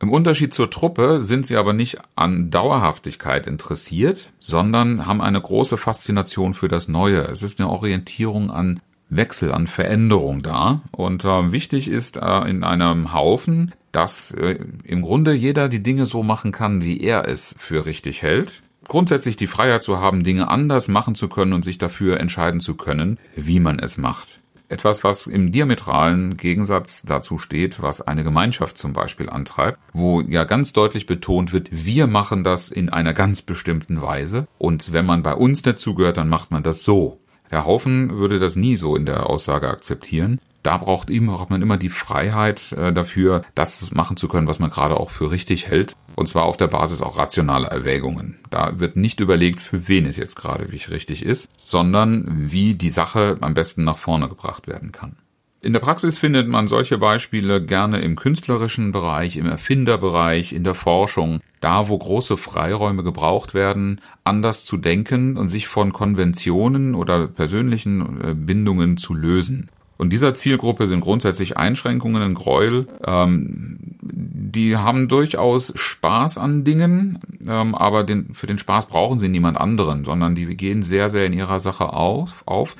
Im 0.00 0.10
Unterschied 0.10 0.52
zur 0.52 0.70
Truppe 0.70 1.22
sind 1.22 1.46
sie 1.46 1.56
aber 1.56 1.72
nicht 1.72 1.98
an 2.14 2.50
Dauerhaftigkeit 2.50 3.46
interessiert, 3.46 4.30
sondern 4.38 5.06
haben 5.06 5.22
eine 5.22 5.40
große 5.40 5.76
Faszination 5.76 6.54
für 6.54 6.68
das 6.68 6.88
Neue. 6.88 7.22
Es 7.22 7.42
ist 7.42 7.58
eine 7.58 7.70
Orientierung 7.70 8.50
an 8.50 8.80
Wechsel, 9.08 9.52
an 9.52 9.66
Veränderung 9.66 10.42
da. 10.42 10.82
Und 10.92 11.24
äh, 11.24 11.52
wichtig 11.52 11.88
ist 11.88 12.16
äh, 12.16 12.48
in 12.48 12.64
einem 12.64 13.12
Haufen, 13.12 13.72
dass 13.92 14.32
äh, 14.32 14.58
im 14.84 15.02
Grunde 15.02 15.32
jeder 15.32 15.68
die 15.68 15.82
Dinge 15.82 16.06
so 16.06 16.22
machen 16.22 16.52
kann, 16.52 16.82
wie 16.82 17.00
er 17.00 17.28
es 17.28 17.54
für 17.58 17.86
richtig 17.86 18.22
hält 18.22 18.62
grundsätzlich 18.88 19.36
die 19.36 19.46
Freiheit 19.46 19.82
zu 19.82 19.98
haben, 19.98 20.24
Dinge 20.24 20.48
anders 20.48 20.88
machen 20.88 21.14
zu 21.14 21.28
können 21.28 21.52
und 21.52 21.64
sich 21.64 21.78
dafür 21.78 22.20
entscheiden 22.20 22.60
zu 22.60 22.74
können, 22.74 23.18
wie 23.34 23.60
man 23.60 23.78
es 23.78 23.98
macht. 23.98 24.40
Etwas, 24.68 25.04
was 25.04 25.26
im 25.26 25.52
diametralen 25.52 26.36
Gegensatz 26.36 27.02
dazu 27.02 27.38
steht, 27.38 27.82
was 27.82 28.00
eine 28.00 28.24
Gemeinschaft 28.24 28.78
zum 28.78 28.94
Beispiel 28.94 29.28
antreibt, 29.28 29.78
wo 29.92 30.22
ja 30.22 30.44
ganz 30.44 30.72
deutlich 30.72 31.06
betont 31.06 31.52
wird, 31.52 31.68
wir 31.70 32.06
machen 32.06 32.44
das 32.44 32.70
in 32.70 32.88
einer 32.88 33.12
ganz 33.12 33.42
bestimmten 33.42 34.00
Weise 34.00 34.48
und 34.56 34.92
wenn 34.92 35.04
man 35.04 35.22
bei 35.22 35.34
uns 35.34 35.60
dazugehört, 35.62 36.16
dann 36.16 36.28
macht 36.28 36.50
man 36.50 36.62
das 36.62 36.82
so. 36.82 37.20
Der 37.54 37.64
Haufen 37.64 38.18
würde 38.18 38.40
das 38.40 38.56
nie 38.56 38.76
so 38.76 38.96
in 38.96 39.06
der 39.06 39.30
Aussage 39.30 39.68
akzeptieren 39.68 40.40
da 40.64 40.78
braucht 40.78 41.10
man 41.50 41.62
immer 41.62 41.76
die 41.76 41.90
Freiheit 41.90 42.72
äh, 42.72 42.92
dafür, 42.92 43.42
das 43.54 43.92
machen 43.92 44.16
zu 44.16 44.28
können, 44.28 44.48
was 44.48 44.58
man 44.58 44.70
gerade 44.70 44.96
auch 44.96 45.10
für 45.10 45.30
richtig 45.30 45.68
hält. 45.68 45.94
Und 46.16 46.26
zwar 46.26 46.44
auf 46.44 46.56
der 46.56 46.68
Basis 46.68 47.02
auch 47.02 47.18
rationaler 47.18 47.68
Erwägungen. 47.68 48.38
Da 48.50 48.80
wird 48.80 48.96
nicht 48.96 49.20
überlegt, 49.20 49.60
für 49.60 49.88
wen 49.88 50.06
es 50.06 50.16
jetzt 50.16 50.36
gerade 50.36 50.72
wie 50.72 50.76
richtig 50.90 51.22
ist, 51.22 51.50
sondern 51.58 52.50
wie 52.50 52.74
die 52.74 52.90
Sache 52.90 53.36
am 53.42 53.52
besten 53.52 53.84
nach 53.84 53.98
vorne 53.98 54.28
gebracht 54.28 54.66
werden 54.66 54.90
kann. 54.90 55.16
In 55.64 55.72
der 55.72 55.80
Praxis 55.80 56.18
findet 56.18 56.46
man 56.46 56.68
solche 56.68 56.98
Beispiele 56.98 57.64
gerne 57.64 58.02
im 58.02 58.16
künstlerischen 58.16 58.92
Bereich, 58.92 59.38
im 59.38 59.46
Erfinderbereich, 59.46 60.52
in 60.52 60.62
der 60.62 60.74
Forschung, 60.74 61.40
da 61.60 61.88
wo 61.88 61.96
große 61.96 62.36
Freiräume 62.36 63.02
gebraucht 63.02 63.54
werden, 63.54 64.02
anders 64.24 64.66
zu 64.66 64.76
denken 64.76 65.38
und 65.38 65.48
sich 65.48 65.66
von 65.66 65.94
Konventionen 65.94 66.94
oder 66.94 67.28
persönlichen 67.28 68.20
äh, 68.20 68.34
Bindungen 68.34 68.98
zu 68.98 69.14
lösen. 69.14 69.70
Und 69.96 70.12
dieser 70.12 70.34
Zielgruppe 70.34 70.86
sind 70.86 71.00
grundsätzlich 71.00 71.56
Einschränkungen 71.56 72.20
in 72.20 72.34
Gräuel. 72.34 72.86
Ähm, 73.02 73.78
die 74.02 74.76
haben 74.76 75.08
durchaus 75.08 75.72
Spaß 75.74 76.36
an 76.36 76.64
Dingen, 76.64 77.20
ähm, 77.48 77.74
aber 77.74 78.04
den, 78.04 78.34
für 78.34 78.46
den 78.46 78.58
Spaß 78.58 78.84
brauchen 78.84 79.18
sie 79.18 79.28
niemand 79.28 79.56
anderen, 79.56 80.04
sondern 80.04 80.34
die 80.34 80.44
gehen 80.58 80.82
sehr, 80.82 81.08
sehr 81.08 81.24
in 81.24 81.32
ihrer 81.32 81.58
Sache 81.58 81.94
auf. 81.94 82.42
auf. 82.44 82.76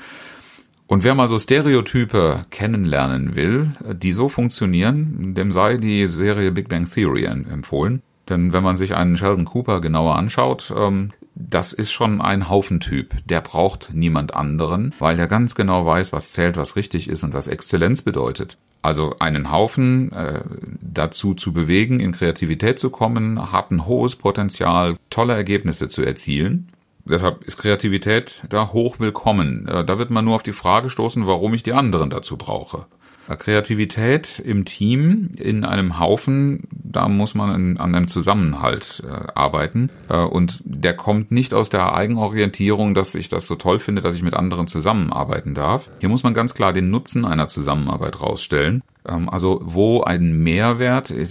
Und 0.87 1.03
wer 1.03 1.15
mal 1.15 1.29
so 1.29 1.39
Stereotype 1.39 2.45
kennenlernen 2.51 3.35
will, 3.35 3.71
die 3.93 4.11
so 4.11 4.29
funktionieren, 4.29 5.33
dem 5.33 5.51
sei 5.51 5.77
die 5.77 6.05
Serie 6.07 6.51
Big 6.51 6.69
Bang 6.69 6.85
Theory 6.85 7.25
empfohlen. 7.25 8.01
Denn 8.29 8.53
wenn 8.53 8.63
man 8.63 8.77
sich 8.77 8.95
einen 8.95 9.17
Sheldon 9.17 9.45
Cooper 9.45 9.81
genauer 9.81 10.15
anschaut, 10.15 10.73
ähm, 10.75 11.11
das 11.35 11.73
ist 11.73 11.91
schon 11.91 12.21
ein 12.21 12.49
Haufentyp. 12.49 13.13
Der 13.25 13.41
braucht 13.41 13.91
niemand 13.93 14.33
anderen, 14.33 14.95
weil 14.99 15.19
er 15.19 15.27
ganz 15.27 15.53
genau 15.53 15.85
weiß, 15.85 16.13
was 16.13 16.31
zählt, 16.31 16.55
was 16.55 16.75
richtig 16.75 17.09
ist 17.09 17.23
und 17.23 17.33
was 17.33 17.47
Exzellenz 17.47 18.01
bedeutet. 18.01 18.57
Also 18.81 19.15
einen 19.19 19.51
Haufen 19.51 20.11
äh, 20.13 20.41
dazu 20.81 21.33
zu 21.33 21.51
bewegen, 21.51 21.99
in 21.99 22.13
Kreativität 22.13 22.79
zu 22.79 22.89
kommen, 22.89 23.51
hat 23.51 23.71
ein 23.71 23.85
hohes 23.85 24.15
Potenzial, 24.15 24.97
tolle 25.09 25.33
Ergebnisse 25.33 25.89
zu 25.89 26.03
erzielen. 26.03 26.69
Deshalb 27.05 27.43
ist 27.43 27.57
Kreativität 27.57 28.43
da 28.49 28.73
hoch 28.73 28.99
willkommen. 28.99 29.67
Äh, 29.67 29.85
da 29.85 29.99
wird 29.99 30.09
man 30.09 30.25
nur 30.25 30.35
auf 30.35 30.43
die 30.43 30.53
Frage 30.53 30.89
stoßen, 30.89 31.27
warum 31.27 31.53
ich 31.53 31.63
die 31.63 31.73
anderen 31.73 32.09
dazu 32.09 32.37
brauche. 32.37 32.85
Kreativität 33.27 34.39
im 34.39 34.65
Team, 34.65 35.31
in 35.35 35.65
einem 35.65 35.99
Haufen, 35.99 36.67
da 36.71 37.07
muss 37.09 37.33
man 37.33 37.77
an 37.77 37.95
einem 37.95 38.07
Zusammenhalt 38.07 39.03
äh, 39.03 39.31
arbeiten. 39.33 39.89
Äh, 40.09 40.17
und 40.17 40.61
der 40.63 40.95
kommt 40.95 41.31
nicht 41.31 41.53
aus 41.53 41.69
der 41.69 41.95
Eigenorientierung, 41.95 42.93
dass 42.93 43.15
ich 43.15 43.29
das 43.29 43.47
so 43.47 43.55
toll 43.55 43.79
finde, 43.79 44.01
dass 44.01 44.15
ich 44.15 44.21
mit 44.21 44.35
anderen 44.35 44.67
zusammenarbeiten 44.67 45.55
darf. 45.55 45.89
Hier 45.99 46.09
muss 46.09 46.23
man 46.23 46.35
ganz 46.35 46.53
klar 46.53 46.71
den 46.71 46.91
Nutzen 46.91 47.25
einer 47.25 47.47
Zusammenarbeit 47.47 48.21
rausstellen. 48.21 48.83
Ähm, 49.07 49.27
also 49.27 49.59
wo 49.63 50.03
ein 50.03 50.43
Mehrwert 50.43 51.09
äh, 51.09 51.27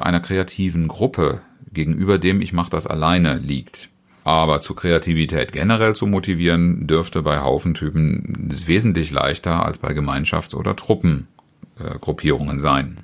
einer 0.00 0.20
kreativen 0.20 0.88
Gruppe 0.88 1.42
gegenüber 1.72 2.18
dem 2.18 2.40
ich 2.40 2.52
mache 2.52 2.70
das 2.70 2.88
alleine 2.88 3.36
liegt. 3.36 3.88
Aber 4.24 4.60
zu 4.60 4.74
Kreativität 4.74 5.52
generell 5.52 5.94
zu 5.96 6.06
motivieren, 6.06 6.86
dürfte 6.86 7.22
bei 7.22 7.40
Haufentypen 7.40 8.54
wesentlich 8.66 9.10
leichter 9.10 9.64
als 9.64 9.78
bei 9.78 9.92
Gemeinschafts- 9.92 10.54
oder 10.54 10.76
Truppengruppierungen 10.76 12.58
sein. 12.58 12.98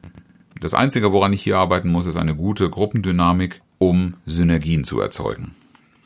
Das 0.61 0.75
Einzige, 0.75 1.13
woran 1.13 1.33
ich 1.33 1.43
hier 1.43 1.59
arbeiten 1.59 1.91
muss, 1.91 2.07
ist 2.07 2.17
eine 2.17 2.35
gute 2.35 2.69
Gruppendynamik, 2.71 3.61
um 3.79 4.15
Synergien 4.27 4.85
zu 4.85 5.01
erzeugen. 5.01 5.55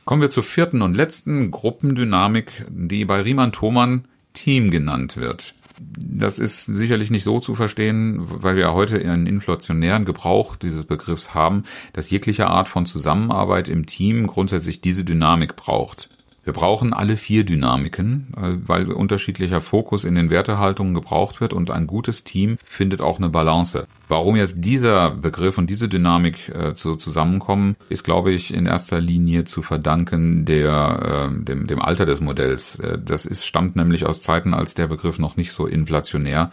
Kommen 0.05 0.23
wir 0.23 0.31
zur 0.31 0.43
vierten 0.43 0.83
und 0.83 0.97
letzten 0.97 1.51
Gruppendynamik, 1.51 2.67
die 2.69 3.05
bei 3.05 3.21
Riemann-Thomann 3.21 4.05
Team 4.33 4.71
genannt 4.71 5.17
wird. 5.17 5.55
Das 5.81 6.39
ist 6.39 6.67
sicherlich 6.67 7.11
nicht 7.11 7.25
so 7.25 7.41
zu 7.41 7.55
verstehen, 7.55 8.21
weil 8.21 8.55
wir 8.55 8.75
heute 8.75 8.97
einen 8.97 9.27
inflationären 9.27 10.05
Gebrauch 10.05 10.57
dieses 10.57 10.85
Begriffs 10.85 11.33
haben, 11.33 11.65
dass 11.95 12.11
jegliche 12.11 12.49
Art 12.49 12.69
von 12.69 12.85
Zusammenarbeit 12.85 13.69
im 13.69 13.87
Team 13.87 14.27
grundsätzlich 14.27 14.83
diese 14.83 15.05
Dynamik 15.05 15.57
braucht. 15.57 16.11
Wir 16.51 16.55
brauchen 16.55 16.93
alle 16.93 17.17
vier 17.17 17.45
Dynamiken, 17.45 18.35
äh, 18.37 18.59
weil 18.67 18.91
unterschiedlicher 18.91 19.61
Fokus 19.61 20.03
in 20.03 20.17
den 20.17 20.31
Wertehaltungen 20.31 20.95
gebraucht 20.95 21.41
wird 21.41 21.53
und 21.53 21.71
ein 21.71 21.87
gutes 21.87 22.25
Team 22.25 22.59
findet 22.65 23.01
auch 23.01 23.19
eine 23.19 23.29
Balance. 23.29 23.87
Warum 24.09 24.35
jetzt 24.35 24.57
dieser 24.59 25.13
Begriff 25.13 25.59
und 25.59 25.71
diese 25.71 25.89
Dynamik 25.89 26.49
äh, 26.49 26.73
so 26.75 26.97
zusammenkommen, 26.97 27.77
ist, 27.89 28.03
glaube 28.03 28.33
ich, 28.33 28.53
in 28.53 28.67
erster 28.67 29.01
Linie 29.01 29.45
zu 29.45 29.63
verdanken 29.63 30.45
der, 30.45 31.31
äh, 31.31 31.45
dem, 31.45 31.69
dem 31.69 31.81
Alter 31.81 32.05
des 32.05 32.21
Modells. 32.21 32.83
Das 33.05 33.27
ist, 33.27 33.47
stammt 33.47 33.77
nämlich 33.77 34.05
aus 34.05 34.21
Zeiten, 34.21 34.53
als 34.53 34.75
der 34.75 34.89
Begriff 34.89 35.21
noch 35.21 35.37
nicht 35.37 35.53
so 35.53 35.69
inflationär 35.69 36.51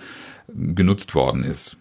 genutzt 0.53 1.15
worden 1.15 1.43
ist. 1.43 1.75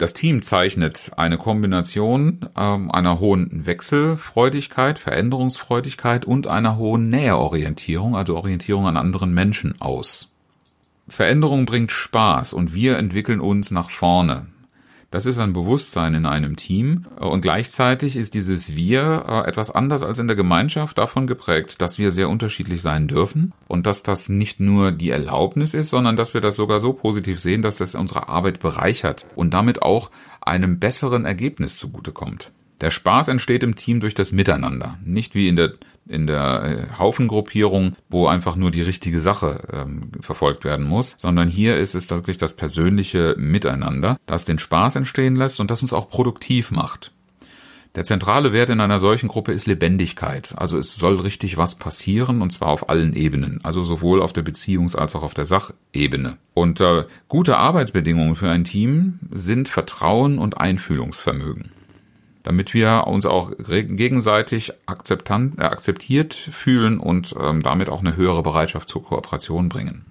Das 0.00 0.14
Team 0.14 0.40
zeichnet 0.40 1.12
eine 1.18 1.36
Kombination 1.36 2.48
ähm, 2.56 2.90
einer 2.90 3.20
hohen 3.20 3.66
Wechselfreudigkeit, 3.66 4.98
Veränderungsfreudigkeit 4.98 6.24
und 6.24 6.46
einer 6.46 6.78
hohen 6.78 7.10
Näheorientierung, 7.10 8.16
also 8.16 8.34
Orientierung 8.34 8.86
an 8.86 8.96
anderen 8.96 9.34
Menschen 9.34 9.78
aus. 9.78 10.32
Veränderung 11.06 11.66
bringt 11.66 11.92
Spaß 11.92 12.54
und 12.54 12.72
wir 12.72 12.96
entwickeln 12.96 13.40
uns 13.42 13.72
nach 13.72 13.90
vorne. 13.90 14.46
Das 15.10 15.26
ist 15.26 15.40
ein 15.40 15.52
Bewusstsein 15.52 16.14
in 16.14 16.24
einem 16.24 16.54
Team 16.54 17.06
und 17.18 17.40
gleichzeitig 17.40 18.16
ist 18.16 18.34
dieses 18.34 18.76
Wir 18.76 19.24
äh, 19.28 19.48
etwas 19.48 19.72
anders 19.72 20.04
als 20.04 20.20
in 20.20 20.28
der 20.28 20.36
Gemeinschaft 20.36 20.98
davon 20.98 21.26
geprägt, 21.26 21.82
dass 21.82 21.98
wir 21.98 22.12
sehr 22.12 22.28
unterschiedlich 22.28 22.80
sein 22.80 23.08
dürfen 23.08 23.52
und 23.66 23.86
dass 23.86 24.04
das 24.04 24.28
nicht 24.28 24.60
nur 24.60 24.92
die 24.92 25.10
Erlaubnis 25.10 25.74
ist, 25.74 25.90
sondern 25.90 26.14
dass 26.14 26.32
wir 26.32 26.40
das 26.40 26.54
sogar 26.54 26.78
so 26.78 26.92
positiv 26.92 27.40
sehen, 27.40 27.60
dass 27.60 27.78
das 27.78 27.96
unsere 27.96 28.28
Arbeit 28.28 28.60
bereichert 28.60 29.26
und 29.34 29.52
damit 29.52 29.82
auch 29.82 30.12
einem 30.40 30.78
besseren 30.78 31.24
Ergebnis 31.24 31.76
zugutekommt. 31.76 32.52
Der 32.80 32.90
Spaß 32.90 33.28
entsteht 33.28 33.64
im 33.64 33.74
Team 33.74 33.98
durch 33.98 34.14
das 34.14 34.30
Miteinander, 34.30 34.96
nicht 35.04 35.34
wie 35.34 35.48
in 35.48 35.56
der 35.56 35.72
in 36.10 36.26
der 36.26 36.62
äh, 36.92 36.98
Haufengruppierung, 36.98 37.96
wo 38.08 38.26
einfach 38.26 38.56
nur 38.56 38.70
die 38.70 38.82
richtige 38.82 39.20
Sache 39.20 39.60
ähm, 39.72 40.10
verfolgt 40.20 40.64
werden 40.64 40.86
muss, 40.86 41.14
sondern 41.18 41.48
hier 41.48 41.76
ist 41.76 41.94
es 41.94 42.10
wirklich 42.10 42.38
das 42.38 42.56
persönliche 42.56 43.36
Miteinander, 43.38 44.18
das 44.26 44.44
den 44.44 44.58
Spaß 44.58 44.96
entstehen 44.96 45.36
lässt 45.36 45.60
und 45.60 45.70
das 45.70 45.82
uns 45.82 45.92
auch 45.92 46.10
produktiv 46.10 46.70
macht. 46.70 47.12
Der 47.96 48.04
zentrale 48.04 48.52
Wert 48.52 48.70
in 48.70 48.80
einer 48.80 49.00
solchen 49.00 49.28
Gruppe 49.28 49.52
ist 49.52 49.66
Lebendigkeit. 49.66 50.54
Also 50.56 50.78
es 50.78 50.94
soll 50.94 51.16
richtig 51.16 51.56
was 51.56 51.74
passieren 51.74 52.40
und 52.40 52.50
zwar 52.50 52.68
auf 52.68 52.88
allen 52.88 53.14
Ebenen. 53.14 53.58
Also 53.64 53.82
sowohl 53.82 54.22
auf 54.22 54.32
der 54.32 54.44
Beziehungs- 54.44 54.96
als 54.96 55.16
auch 55.16 55.24
auf 55.24 55.34
der 55.34 55.44
Sachebene. 55.44 56.36
Und 56.54 56.80
äh, 56.80 57.04
gute 57.26 57.56
Arbeitsbedingungen 57.56 58.36
für 58.36 58.48
ein 58.48 58.62
Team 58.62 59.18
sind 59.32 59.68
Vertrauen 59.68 60.38
und 60.38 60.58
Einfühlungsvermögen 60.58 61.72
damit 62.42 62.74
wir 62.74 63.06
uns 63.06 63.26
auch 63.26 63.52
gegenseitig 63.58 64.72
akzeptant, 64.86 65.58
äh, 65.58 65.62
akzeptiert 65.62 66.34
fühlen 66.34 66.98
und 66.98 67.34
ähm, 67.40 67.62
damit 67.62 67.88
auch 67.88 68.00
eine 68.00 68.16
höhere 68.16 68.42
Bereitschaft 68.42 68.88
zur 68.88 69.04
Kooperation 69.04 69.68
bringen. 69.68 70.04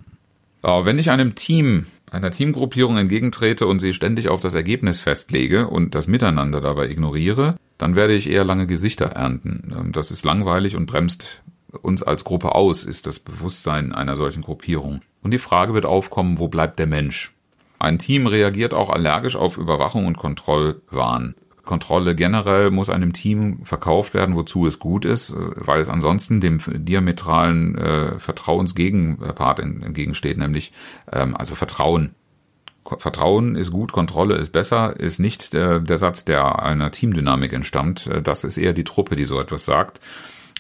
Äh, 0.64 0.86
wenn 0.86 1.00
ich 1.00 1.10
einem 1.10 1.36
Team, 1.36 1.88
einer 2.12 2.32
Teamgruppierung 2.32 2.98
entgegentrete 2.98 3.68
und 3.68 3.80
sie 3.80 3.94
ständig 3.94 4.30
auf 4.30 4.42
das 4.42 4.54
Ergebnis 4.54 5.02
festlege 5.02 5.68
und 5.68 5.96
das 5.96 6.08
Miteinander 6.08 6.62
dabei 6.62 6.90
ignoriere, 6.90 7.56
dann 7.78 7.96
werde 7.96 8.14
ich 8.14 8.30
eher 8.30 8.44
lange 8.44 8.68
Gesichter 8.68 9.08
ernten. 9.08 9.74
Ähm, 9.76 9.92
das 9.92 10.12
ist 10.12 10.26
langweilig 10.26 10.76
und 10.76 10.86
bremst 10.86 11.42
uns 11.82 12.02
als 12.04 12.24
Gruppe 12.24 12.56
aus, 12.56 12.84
ist 12.84 13.06
das 13.06 13.20
Bewusstsein 13.20 13.94
einer 13.94 14.16
solchen 14.16 14.42
Gruppierung. 14.42 15.02
Und 15.22 15.32
die 15.32 15.40
Frage 15.40 15.74
wird 15.74 15.86
aufkommen, 15.86 16.40
wo 16.40 16.48
bleibt 16.48 16.80
der 16.80 16.88
Mensch? 16.88 17.32
Ein 17.78 18.00
Team 18.00 18.28
reagiert 18.28 18.74
auch 18.74 18.90
allergisch 18.90 19.36
auf 19.36 19.58
Überwachung 19.58 20.06
und 20.06 20.18
Kontrollwahn. 20.18 21.36
Kontrolle 21.70 22.16
generell 22.16 22.72
muss 22.72 22.90
einem 22.90 23.14
Team 23.14 23.60
verkauft 23.64 24.16
werden, 24.16 24.36
wozu 24.36 24.66
es 24.66 24.80
gut 24.80 25.06
ist, 25.06 25.30
äh, 25.30 25.36
weil 25.56 25.80
es 25.80 25.88
ansonsten 25.88 26.42
dem 26.42 26.58
diametralen 26.68 27.78
äh, 27.78 28.18
Vertrauensgegenpart 28.18 29.60
entgegensteht, 29.60 30.40
nämlich 30.40 30.74
ähm, 31.14 31.38
also 31.38 31.54
Vertrauen. 31.54 32.16
Vertrauen 32.98 33.56
ist 33.56 33.70
gut, 33.70 33.92
Kontrolle 33.92 34.38
ist 34.38 34.52
besser, 34.52 35.00
ist 35.00 35.20
nicht 35.20 35.54
der, 35.54 35.80
der 35.80 36.00
Satz, 36.00 36.26
der 36.26 36.64
einer 36.64 36.90
Teamdynamik 36.90 37.54
entstammt. 37.54 38.08
Äh, 38.08 38.24
das 38.24 38.44
ist 38.44 38.58
eher 38.58 38.74
die 38.74 38.84
Truppe, 38.84 39.16
die 39.16 39.26
so 39.26 39.40
etwas 39.40 39.66
sagt. 39.66 40.02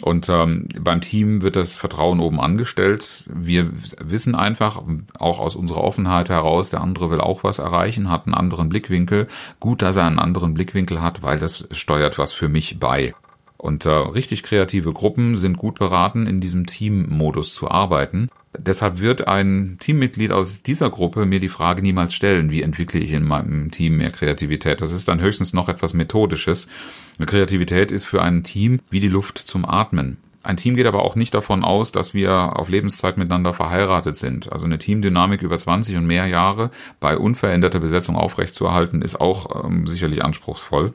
Und 0.01 0.29
ähm, 0.29 0.67
beim 0.79 1.01
Team 1.01 1.41
wird 1.41 1.55
das 1.55 1.75
Vertrauen 1.75 2.19
oben 2.19 2.39
angestellt. 2.39 3.25
Wir 3.33 3.69
wissen 3.99 4.33
einfach, 4.33 4.81
auch 5.17 5.39
aus 5.39 5.55
unserer 5.55 5.83
Offenheit 5.83 6.29
heraus, 6.29 6.69
der 6.69 6.81
andere 6.81 7.09
will 7.09 7.19
auch 7.19 7.43
was 7.43 7.59
erreichen, 7.59 8.09
hat 8.09 8.25
einen 8.25 8.33
anderen 8.33 8.69
Blickwinkel. 8.69 9.27
Gut, 9.59 9.81
dass 9.81 9.97
er 9.97 10.05
einen 10.05 10.19
anderen 10.19 10.53
Blickwinkel 10.53 11.01
hat, 11.01 11.21
weil 11.21 11.37
das 11.37 11.67
steuert 11.71 12.17
was 12.17 12.31
für 12.31 12.47
mich 12.47 12.79
bei. 12.79 13.13
Und 13.57 13.85
äh, 13.85 13.89
richtig 13.89 14.43
kreative 14.43 14.93
Gruppen 14.93 15.35
sind 15.35 15.57
gut 15.57 15.77
beraten, 15.77 16.27
in 16.27 16.39
diesem 16.39 16.65
Teammodus 16.65 17.53
zu 17.53 17.69
arbeiten. 17.69 18.29
Deshalb 18.57 18.99
wird 18.99 19.27
ein 19.27 19.77
Teammitglied 19.79 20.31
aus 20.31 20.63
dieser 20.63 20.89
Gruppe 20.89 21.25
mir 21.25 21.39
die 21.39 21.49
Frage 21.49 21.83
niemals 21.83 22.15
stellen, 22.15 22.51
wie 22.51 22.63
entwickle 22.63 22.99
ich 22.99 23.13
in 23.13 23.23
meinem 23.23 23.69
Team 23.69 23.97
mehr 23.97 24.09
Kreativität. 24.09 24.81
Das 24.81 24.91
ist 24.91 25.07
dann 25.07 25.21
höchstens 25.21 25.53
noch 25.53 25.69
etwas 25.69 25.93
Methodisches. 25.93 26.67
Kreativität 27.23 27.91
ist 27.91 28.05
für 28.05 28.23
ein 28.23 28.43
Team 28.43 28.79
wie 28.89 28.99
die 28.99 29.07
Luft 29.07 29.37
zum 29.37 29.65
Atmen. 29.65 30.17
Ein 30.41 30.57
Team 30.57 30.75
geht 30.75 30.87
aber 30.87 31.03
auch 31.03 31.15
nicht 31.15 31.33
davon 31.33 31.63
aus, 31.63 31.91
dass 31.91 32.13
wir 32.13 32.57
auf 32.57 32.69
Lebenszeit 32.69 33.17
miteinander 33.17 33.53
verheiratet 33.53 34.17
sind. 34.17 34.51
Also 34.51 34.65
eine 34.65 34.79
Teamdynamik 34.79 35.43
über 35.43 35.57
20 35.57 35.97
und 35.97 36.07
mehr 36.07 36.25
Jahre 36.27 36.71
bei 36.99 37.17
unveränderter 37.17 37.79
Besetzung 37.79 38.15
aufrechtzuerhalten, 38.15 39.01
ist 39.01 39.19
auch 39.19 39.65
ähm, 39.65 39.85
sicherlich 39.85 40.23
anspruchsvoll, 40.23 40.93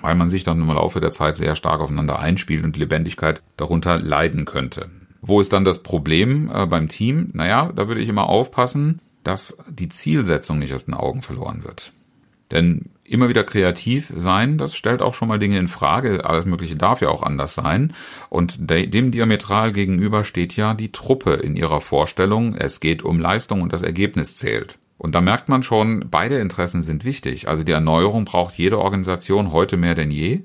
weil 0.00 0.14
man 0.14 0.30
sich 0.30 0.44
dann 0.44 0.60
im 0.60 0.68
Laufe 0.68 1.00
der 1.00 1.10
Zeit 1.10 1.36
sehr 1.36 1.54
stark 1.54 1.80
aufeinander 1.80 2.20
einspielt 2.20 2.64
und 2.64 2.76
die 2.76 2.80
Lebendigkeit 2.80 3.42
darunter 3.56 3.98
leiden 3.98 4.44
könnte. 4.44 4.88
Wo 5.22 5.40
ist 5.40 5.52
dann 5.52 5.64
das 5.64 5.82
Problem 5.82 6.50
äh, 6.52 6.66
beim 6.66 6.88
Team? 6.88 7.30
Naja, 7.32 7.72
da 7.74 7.88
würde 7.88 8.00
ich 8.00 8.08
immer 8.08 8.28
aufpassen, 8.28 9.00
dass 9.22 9.56
die 9.68 9.88
Zielsetzung 9.88 10.58
nicht 10.58 10.74
aus 10.74 10.84
den 10.84 10.94
Augen 10.94 11.22
verloren 11.22 11.62
wird. 11.62 11.92
Denn 12.50 12.90
immer 13.04 13.28
wieder 13.28 13.44
kreativ 13.44 14.12
sein, 14.14 14.58
das 14.58 14.74
stellt 14.74 15.00
auch 15.00 15.14
schon 15.14 15.28
mal 15.28 15.38
Dinge 15.38 15.58
in 15.58 15.68
Frage. 15.68 16.26
Alles 16.26 16.44
Mögliche 16.44 16.76
darf 16.76 17.00
ja 17.00 17.08
auch 17.08 17.22
anders 17.22 17.54
sein. 17.54 17.94
Und 18.30 18.70
dem 18.70 19.10
diametral 19.10 19.72
gegenüber 19.72 20.24
steht 20.24 20.56
ja 20.56 20.74
die 20.74 20.92
Truppe 20.92 21.34
in 21.34 21.56
ihrer 21.56 21.80
Vorstellung. 21.80 22.54
Es 22.54 22.80
geht 22.80 23.02
um 23.02 23.20
Leistung 23.20 23.62
und 23.62 23.72
das 23.72 23.82
Ergebnis 23.82 24.36
zählt. 24.36 24.78
Und 24.98 25.14
da 25.14 25.20
merkt 25.20 25.48
man 25.48 25.62
schon, 25.62 26.06
beide 26.10 26.38
Interessen 26.38 26.82
sind 26.82 27.04
wichtig. 27.04 27.48
Also 27.48 27.62
die 27.62 27.72
Erneuerung 27.72 28.24
braucht 28.24 28.54
jede 28.54 28.78
Organisation 28.78 29.52
heute 29.52 29.76
mehr 29.76 29.94
denn 29.94 30.10
je 30.10 30.42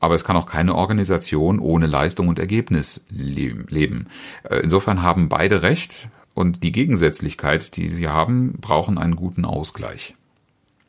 aber 0.00 0.14
es 0.14 0.24
kann 0.24 0.36
auch 0.36 0.46
keine 0.46 0.74
Organisation 0.74 1.58
ohne 1.60 1.86
Leistung 1.86 2.28
und 2.28 2.38
Ergebnis 2.38 3.04
leben. 3.10 4.06
Äh, 4.42 4.56
insofern 4.60 5.02
haben 5.02 5.28
beide 5.28 5.62
recht 5.62 6.08
und 6.34 6.62
die 6.62 6.72
Gegensätzlichkeit, 6.72 7.76
die 7.76 7.88
sie 7.88 8.08
haben, 8.08 8.54
brauchen 8.60 8.98
einen 8.98 9.14
guten 9.14 9.44
Ausgleich. 9.44 10.14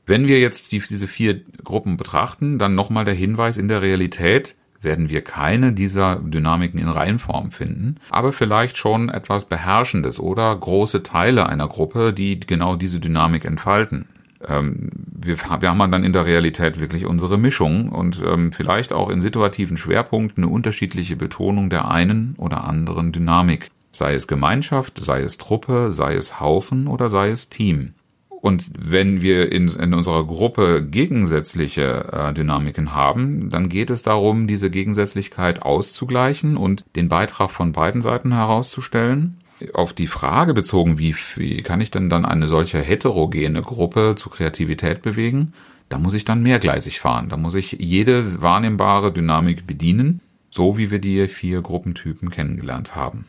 Wenn 0.05 0.27
wir 0.27 0.39
jetzt 0.39 0.71
die, 0.71 0.79
diese 0.79 1.07
vier 1.07 1.41
Gruppen 1.63 1.97
betrachten, 1.97 2.57
dann 2.57 2.73
nochmal 2.73 3.05
der 3.05 3.13
Hinweis, 3.13 3.57
in 3.57 3.67
der 3.67 3.81
Realität 3.81 4.55
werden 4.81 5.11
wir 5.11 5.21
keine 5.21 5.73
dieser 5.73 6.15
Dynamiken 6.15 6.79
in 6.79 6.89
Reihenform 6.89 7.51
finden, 7.51 7.97
aber 8.09 8.33
vielleicht 8.33 8.77
schon 8.77 9.09
etwas 9.09 9.45
Beherrschendes 9.45 10.19
oder 10.19 10.55
große 10.55 11.03
Teile 11.03 11.47
einer 11.47 11.67
Gruppe, 11.67 12.13
die 12.13 12.39
genau 12.39 12.75
diese 12.75 12.99
Dynamik 12.99 13.45
entfalten 13.45 14.07
wir, 14.47 15.37
wir 15.37 15.69
haben 15.69 15.91
dann 15.91 16.03
in 16.03 16.13
der 16.13 16.25
Realität 16.25 16.79
wirklich 16.79 17.05
unsere 17.05 17.37
Mischung 17.37 17.89
und 17.89 18.21
ähm, 18.25 18.51
vielleicht 18.51 18.93
auch 18.93 19.09
in 19.09 19.21
situativen 19.21 19.77
Schwerpunkten 19.77 20.43
eine 20.43 20.51
unterschiedliche 20.51 21.15
Betonung 21.15 21.69
der 21.69 21.89
einen 21.89 22.35
oder 22.37 22.63
anderen 22.63 23.11
Dynamik. 23.11 23.69
Sei 23.91 24.13
es 24.13 24.27
Gemeinschaft, 24.27 25.03
sei 25.03 25.21
es 25.21 25.37
Truppe, 25.37 25.91
sei 25.91 26.15
es 26.15 26.39
Haufen 26.39 26.87
oder 26.87 27.09
sei 27.09 27.29
es 27.29 27.49
Team. 27.49 27.93
Und 28.41 28.71
wenn 28.75 29.21
wir 29.21 29.51
in, 29.51 29.67
in 29.67 29.93
unserer 29.93 30.25
Gruppe 30.25 30.83
gegensätzliche 30.83 32.09
äh, 32.11 32.33
Dynamiken 32.33 32.95
haben, 32.95 33.49
dann 33.49 33.69
geht 33.69 33.91
es 33.91 34.01
darum, 34.01 34.47
diese 34.47 34.71
Gegensätzlichkeit 34.71 35.61
auszugleichen 35.61 36.57
und 36.57 36.83
den 36.95 37.07
Beitrag 37.07 37.51
von 37.51 37.71
beiden 37.71 38.01
Seiten 38.01 38.33
herauszustellen. 38.33 39.37
Auf 39.73 39.93
die 39.93 40.07
Frage 40.07 40.53
bezogen, 40.53 40.99
wie, 40.99 41.15
wie 41.35 41.61
kann 41.61 41.81
ich 41.81 41.91
denn 41.91 42.09
dann 42.09 42.25
eine 42.25 42.47
solche 42.47 42.79
heterogene 42.79 43.61
Gruppe 43.61 44.15
zu 44.17 44.29
Kreativität 44.29 45.01
bewegen, 45.01 45.53
da 45.89 45.97
muss 45.97 46.13
ich 46.13 46.25
dann 46.25 46.41
mehrgleisig 46.41 46.99
fahren. 46.99 47.29
Da 47.29 47.37
muss 47.37 47.55
ich 47.55 47.73
jede 47.73 48.41
wahrnehmbare 48.41 49.11
Dynamik 49.11 49.67
bedienen, 49.67 50.21
so 50.49 50.77
wie 50.77 50.89
wir 50.89 50.99
die 50.99 51.27
vier 51.27 51.61
Gruppentypen 51.61 52.29
kennengelernt 52.29 52.95
haben. 52.95 53.25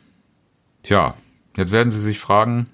Tja, 0.82 1.14
jetzt 1.56 1.72
werden 1.72 1.90
Sie 1.90 2.00
sich 2.00 2.18
fragen, 2.18 2.66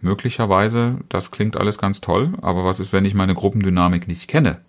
möglicherweise, 0.00 0.98
das 1.08 1.30
klingt 1.30 1.56
alles 1.56 1.78
ganz 1.78 2.00
toll, 2.00 2.32
aber 2.42 2.64
was 2.64 2.80
ist, 2.80 2.92
wenn 2.92 3.04
ich 3.04 3.14
meine 3.14 3.34
Gruppendynamik 3.34 4.08
nicht 4.08 4.28
kenne? 4.28 4.60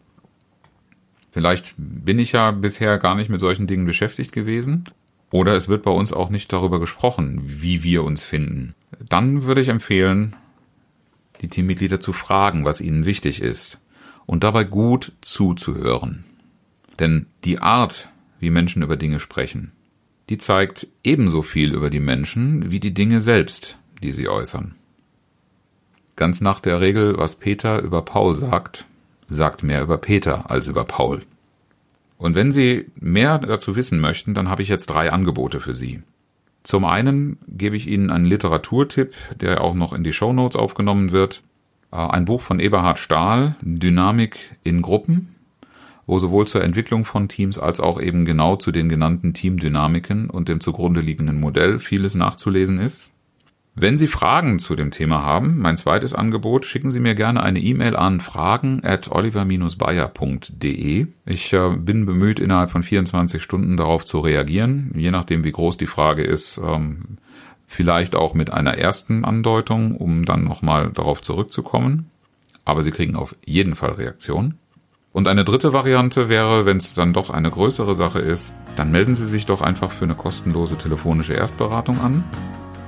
Vielleicht 1.31 1.75
bin 1.77 2.19
ich 2.19 2.33
ja 2.33 2.51
bisher 2.51 2.97
gar 2.97 3.15
nicht 3.15 3.29
mit 3.29 3.39
solchen 3.39 3.65
Dingen 3.65 3.85
beschäftigt 3.85 4.33
gewesen. 4.33 4.83
Oder 5.31 5.55
es 5.55 5.69
wird 5.69 5.83
bei 5.83 5.91
uns 5.91 6.11
auch 6.11 6.29
nicht 6.29 6.51
darüber 6.51 6.79
gesprochen, 6.79 7.41
wie 7.43 7.83
wir 7.83 8.03
uns 8.03 8.23
finden. 8.23 8.73
Dann 8.99 9.43
würde 9.43 9.61
ich 9.61 9.69
empfehlen, 9.69 10.35
die 11.41 11.47
Teammitglieder 11.47 11.99
zu 11.99 12.13
fragen, 12.13 12.65
was 12.65 12.81
ihnen 12.81 13.05
wichtig 13.05 13.41
ist. 13.41 13.79
Und 14.25 14.43
dabei 14.43 14.63
gut 14.63 15.13
zuzuhören. 15.21 16.23
Denn 16.99 17.25
die 17.43 17.59
Art, 17.59 18.09
wie 18.39 18.49
Menschen 18.49 18.83
über 18.83 18.97
Dinge 18.97 19.19
sprechen, 19.19 19.71
die 20.29 20.37
zeigt 20.37 20.87
ebenso 21.03 21.41
viel 21.41 21.73
über 21.73 21.89
die 21.89 21.99
Menschen 21.99 22.71
wie 22.71 22.79
die 22.79 22.93
Dinge 22.93 23.19
selbst, 23.21 23.77
die 24.03 24.13
sie 24.13 24.29
äußern. 24.29 24.75
Ganz 26.15 26.41
nach 26.41 26.59
der 26.59 26.81
Regel, 26.81 27.17
was 27.17 27.35
Peter 27.35 27.81
über 27.81 28.03
Paul 28.03 28.35
sagt, 28.35 28.85
sagt 29.27 29.63
mehr 29.63 29.81
über 29.81 29.97
Peter 29.97 30.51
als 30.51 30.67
über 30.67 30.83
Paul. 30.83 31.21
Und 32.21 32.35
wenn 32.35 32.51
Sie 32.51 32.85
mehr 32.99 33.39
dazu 33.39 33.75
wissen 33.75 33.99
möchten, 33.99 34.35
dann 34.35 34.47
habe 34.47 34.61
ich 34.61 34.69
jetzt 34.69 34.85
drei 34.85 35.11
Angebote 35.11 35.59
für 35.59 35.73
Sie. 35.73 36.01
Zum 36.61 36.85
einen 36.85 37.39
gebe 37.47 37.75
ich 37.75 37.87
Ihnen 37.87 38.11
einen 38.11 38.25
Literaturtipp, 38.25 39.15
der 39.39 39.61
auch 39.61 39.73
noch 39.73 39.91
in 39.91 40.03
die 40.03 40.13
Show 40.13 40.31
Notes 40.31 40.55
aufgenommen 40.55 41.11
wird. 41.11 41.41
Äh, 41.91 41.95
ein 41.95 42.25
Buch 42.25 42.41
von 42.41 42.59
Eberhard 42.59 42.99
Stahl, 42.99 43.55
Dynamik 43.61 44.55
in 44.63 44.83
Gruppen, 44.83 45.35
wo 46.05 46.19
sowohl 46.19 46.47
zur 46.47 46.63
Entwicklung 46.63 47.05
von 47.05 47.27
Teams 47.27 47.57
als 47.57 47.79
auch 47.79 47.99
eben 47.99 48.23
genau 48.23 48.55
zu 48.55 48.71
den 48.71 48.87
genannten 48.87 49.33
Teamdynamiken 49.33 50.29
und 50.29 50.47
dem 50.47 50.61
zugrunde 50.61 51.01
liegenden 51.01 51.39
Modell 51.39 51.79
vieles 51.79 52.13
nachzulesen 52.13 52.79
ist. 52.79 53.11
Wenn 53.73 53.97
Sie 53.97 54.07
Fragen 54.07 54.59
zu 54.59 54.75
dem 54.75 54.91
Thema 54.91 55.23
haben, 55.23 55.59
mein 55.59 55.77
zweites 55.77 56.13
Angebot, 56.13 56.65
schicken 56.65 56.91
Sie 56.91 56.99
mir 56.99 57.15
gerne 57.15 57.41
eine 57.41 57.59
E-Mail 57.59 57.95
an 57.95 58.19
fragen 58.19 58.83
at 58.83 59.09
oliver-bayer.de. 59.09 61.07
Ich 61.25 61.53
äh, 61.53 61.69
bin 61.77 62.05
bemüht, 62.05 62.41
innerhalb 62.41 62.69
von 62.71 62.83
24 62.83 63.41
Stunden 63.41 63.77
darauf 63.77 64.03
zu 64.03 64.19
reagieren, 64.19 64.91
je 64.97 65.09
nachdem, 65.09 65.45
wie 65.45 65.53
groß 65.53 65.77
die 65.77 65.87
Frage 65.87 66.21
ist, 66.21 66.59
ähm, 66.63 67.17
vielleicht 67.65 68.17
auch 68.17 68.33
mit 68.33 68.51
einer 68.51 68.77
ersten 68.77 69.23
Andeutung, 69.23 69.95
um 69.95 70.25
dann 70.25 70.43
nochmal 70.43 70.91
darauf 70.91 71.21
zurückzukommen. 71.21 72.11
Aber 72.65 72.83
Sie 72.83 72.91
kriegen 72.91 73.15
auf 73.15 73.37
jeden 73.45 73.75
Fall 73.75 73.91
Reaktion. 73.91 74.55
Und 75.13 75.29
eine 75.29 75.45
dritte 75.45 75.71
Variante 75.71 76.27
wäre, 76.27 76.65
wenn 76.65 76.77
es 76.77 76.93
dann 76.93 77.13
doch 77.13 77.29
eine 77.29 77.49
größere 77.49 77.95
Sache 77.95 78.19
ist, 78.19 78.53
dann 78.75 78.91
melden 78.91 79.15
Sie 79.15 79.27
sich 79.27 79.45
doch 79.45 79.61
einfach 79.61 79.91
für 79.91 80.05
eine 80.05 80.15
kostenlose 80.15 80.77
telefonische 80.77 81.33
Erstberatung 81.33 82.01
an. 82.01 82.25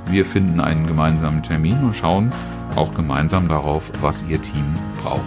Wir 0.07 0.25
finden 0.25 0.59
einen 0.59 0.85
gemeinsamen 0.85 1.41
Termin 1.41 1.83
und 1.83 1.95
schauen 1.95 2.31
auch 2.75 2.93
gemeinsam 2.93 3.47
darauf, 3.47 3.91
was 4.01 4.23
Ihr 4.23 4.41
Team 4.41 4.73
braucht. 5.01 5.21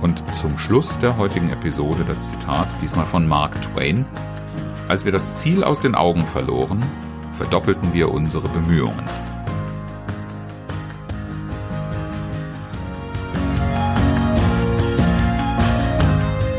Und 0.00 0.22
zum 0.34 0.58
Schluss 0.58 0.98
der 0.98 1.16
heutigen 1.16 1.50
Episode 1.50 2.04
das 2.06 2.30
Zitat, 2.30 2.68
diesmal 2.82 3.06
von 3.06 3.26
Mark 3.26 3.60
Twain. 3.62 4.04
Als 4.88 5.04
wir 5.04 5.12
das 5.12 5.36
Ziel 5.36 5.62
aus 5.62 5.80
den 5.80 5.94
Augen 5.94 6.26
verloren, 6.26 6.82
verdoppelten 7.38 7.94
wir 7.94 8.12
unsere 8.12 8.48
Bemühungen. 8.48 9.04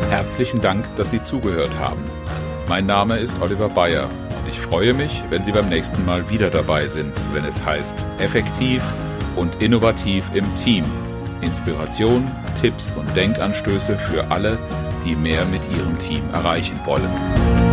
Herzlichen 0.09 0.61
Dank, 0.61 0.85
dass 0.95 1.09
Sie 1.09 1.21
zugehört 1.23 1.71
haben. 1.79 2.03
Mein 2.69 2.85
Name 2.85 3.17
ist 3.17 3.41
Oliver 3.41 3.69
Bayer 3.69 4.07
ich 4.53 4.59
freue 4.59 4.93
mich, 4.93 5.23
wenn 5.29 5.43
Sie 5.43 5.51
beim 5.51 5.67
nächsten 5.67 6.05
Mal 6.05 6.29
wieder 6.29 6.51
dabei 6.51 6.87
sind, 6.87 7.13
wenn 7.33 7.43
es 7.43 7.65
heißt 7.65 8.05
effektiv 8.19 8.83
und 9.35 9.61
innovativ 9.61 10.29
im 10.35 10.45
Team. 10.55 10.85
Inspiration, 11.41 12.29
Tipps 12.61 12.91
und 12.91 13.15
Denkanstöße 13.15 13.97
für 13.97 14.29
alle, 14.29 14.59
die 15.03 15.15
mehr 15.15 15.45
mit 15.45 15.61
ihrem 15.75 15.97
Team 15.97 16.21
erreichen 16.33 16.79
wollen. 16.85 17.72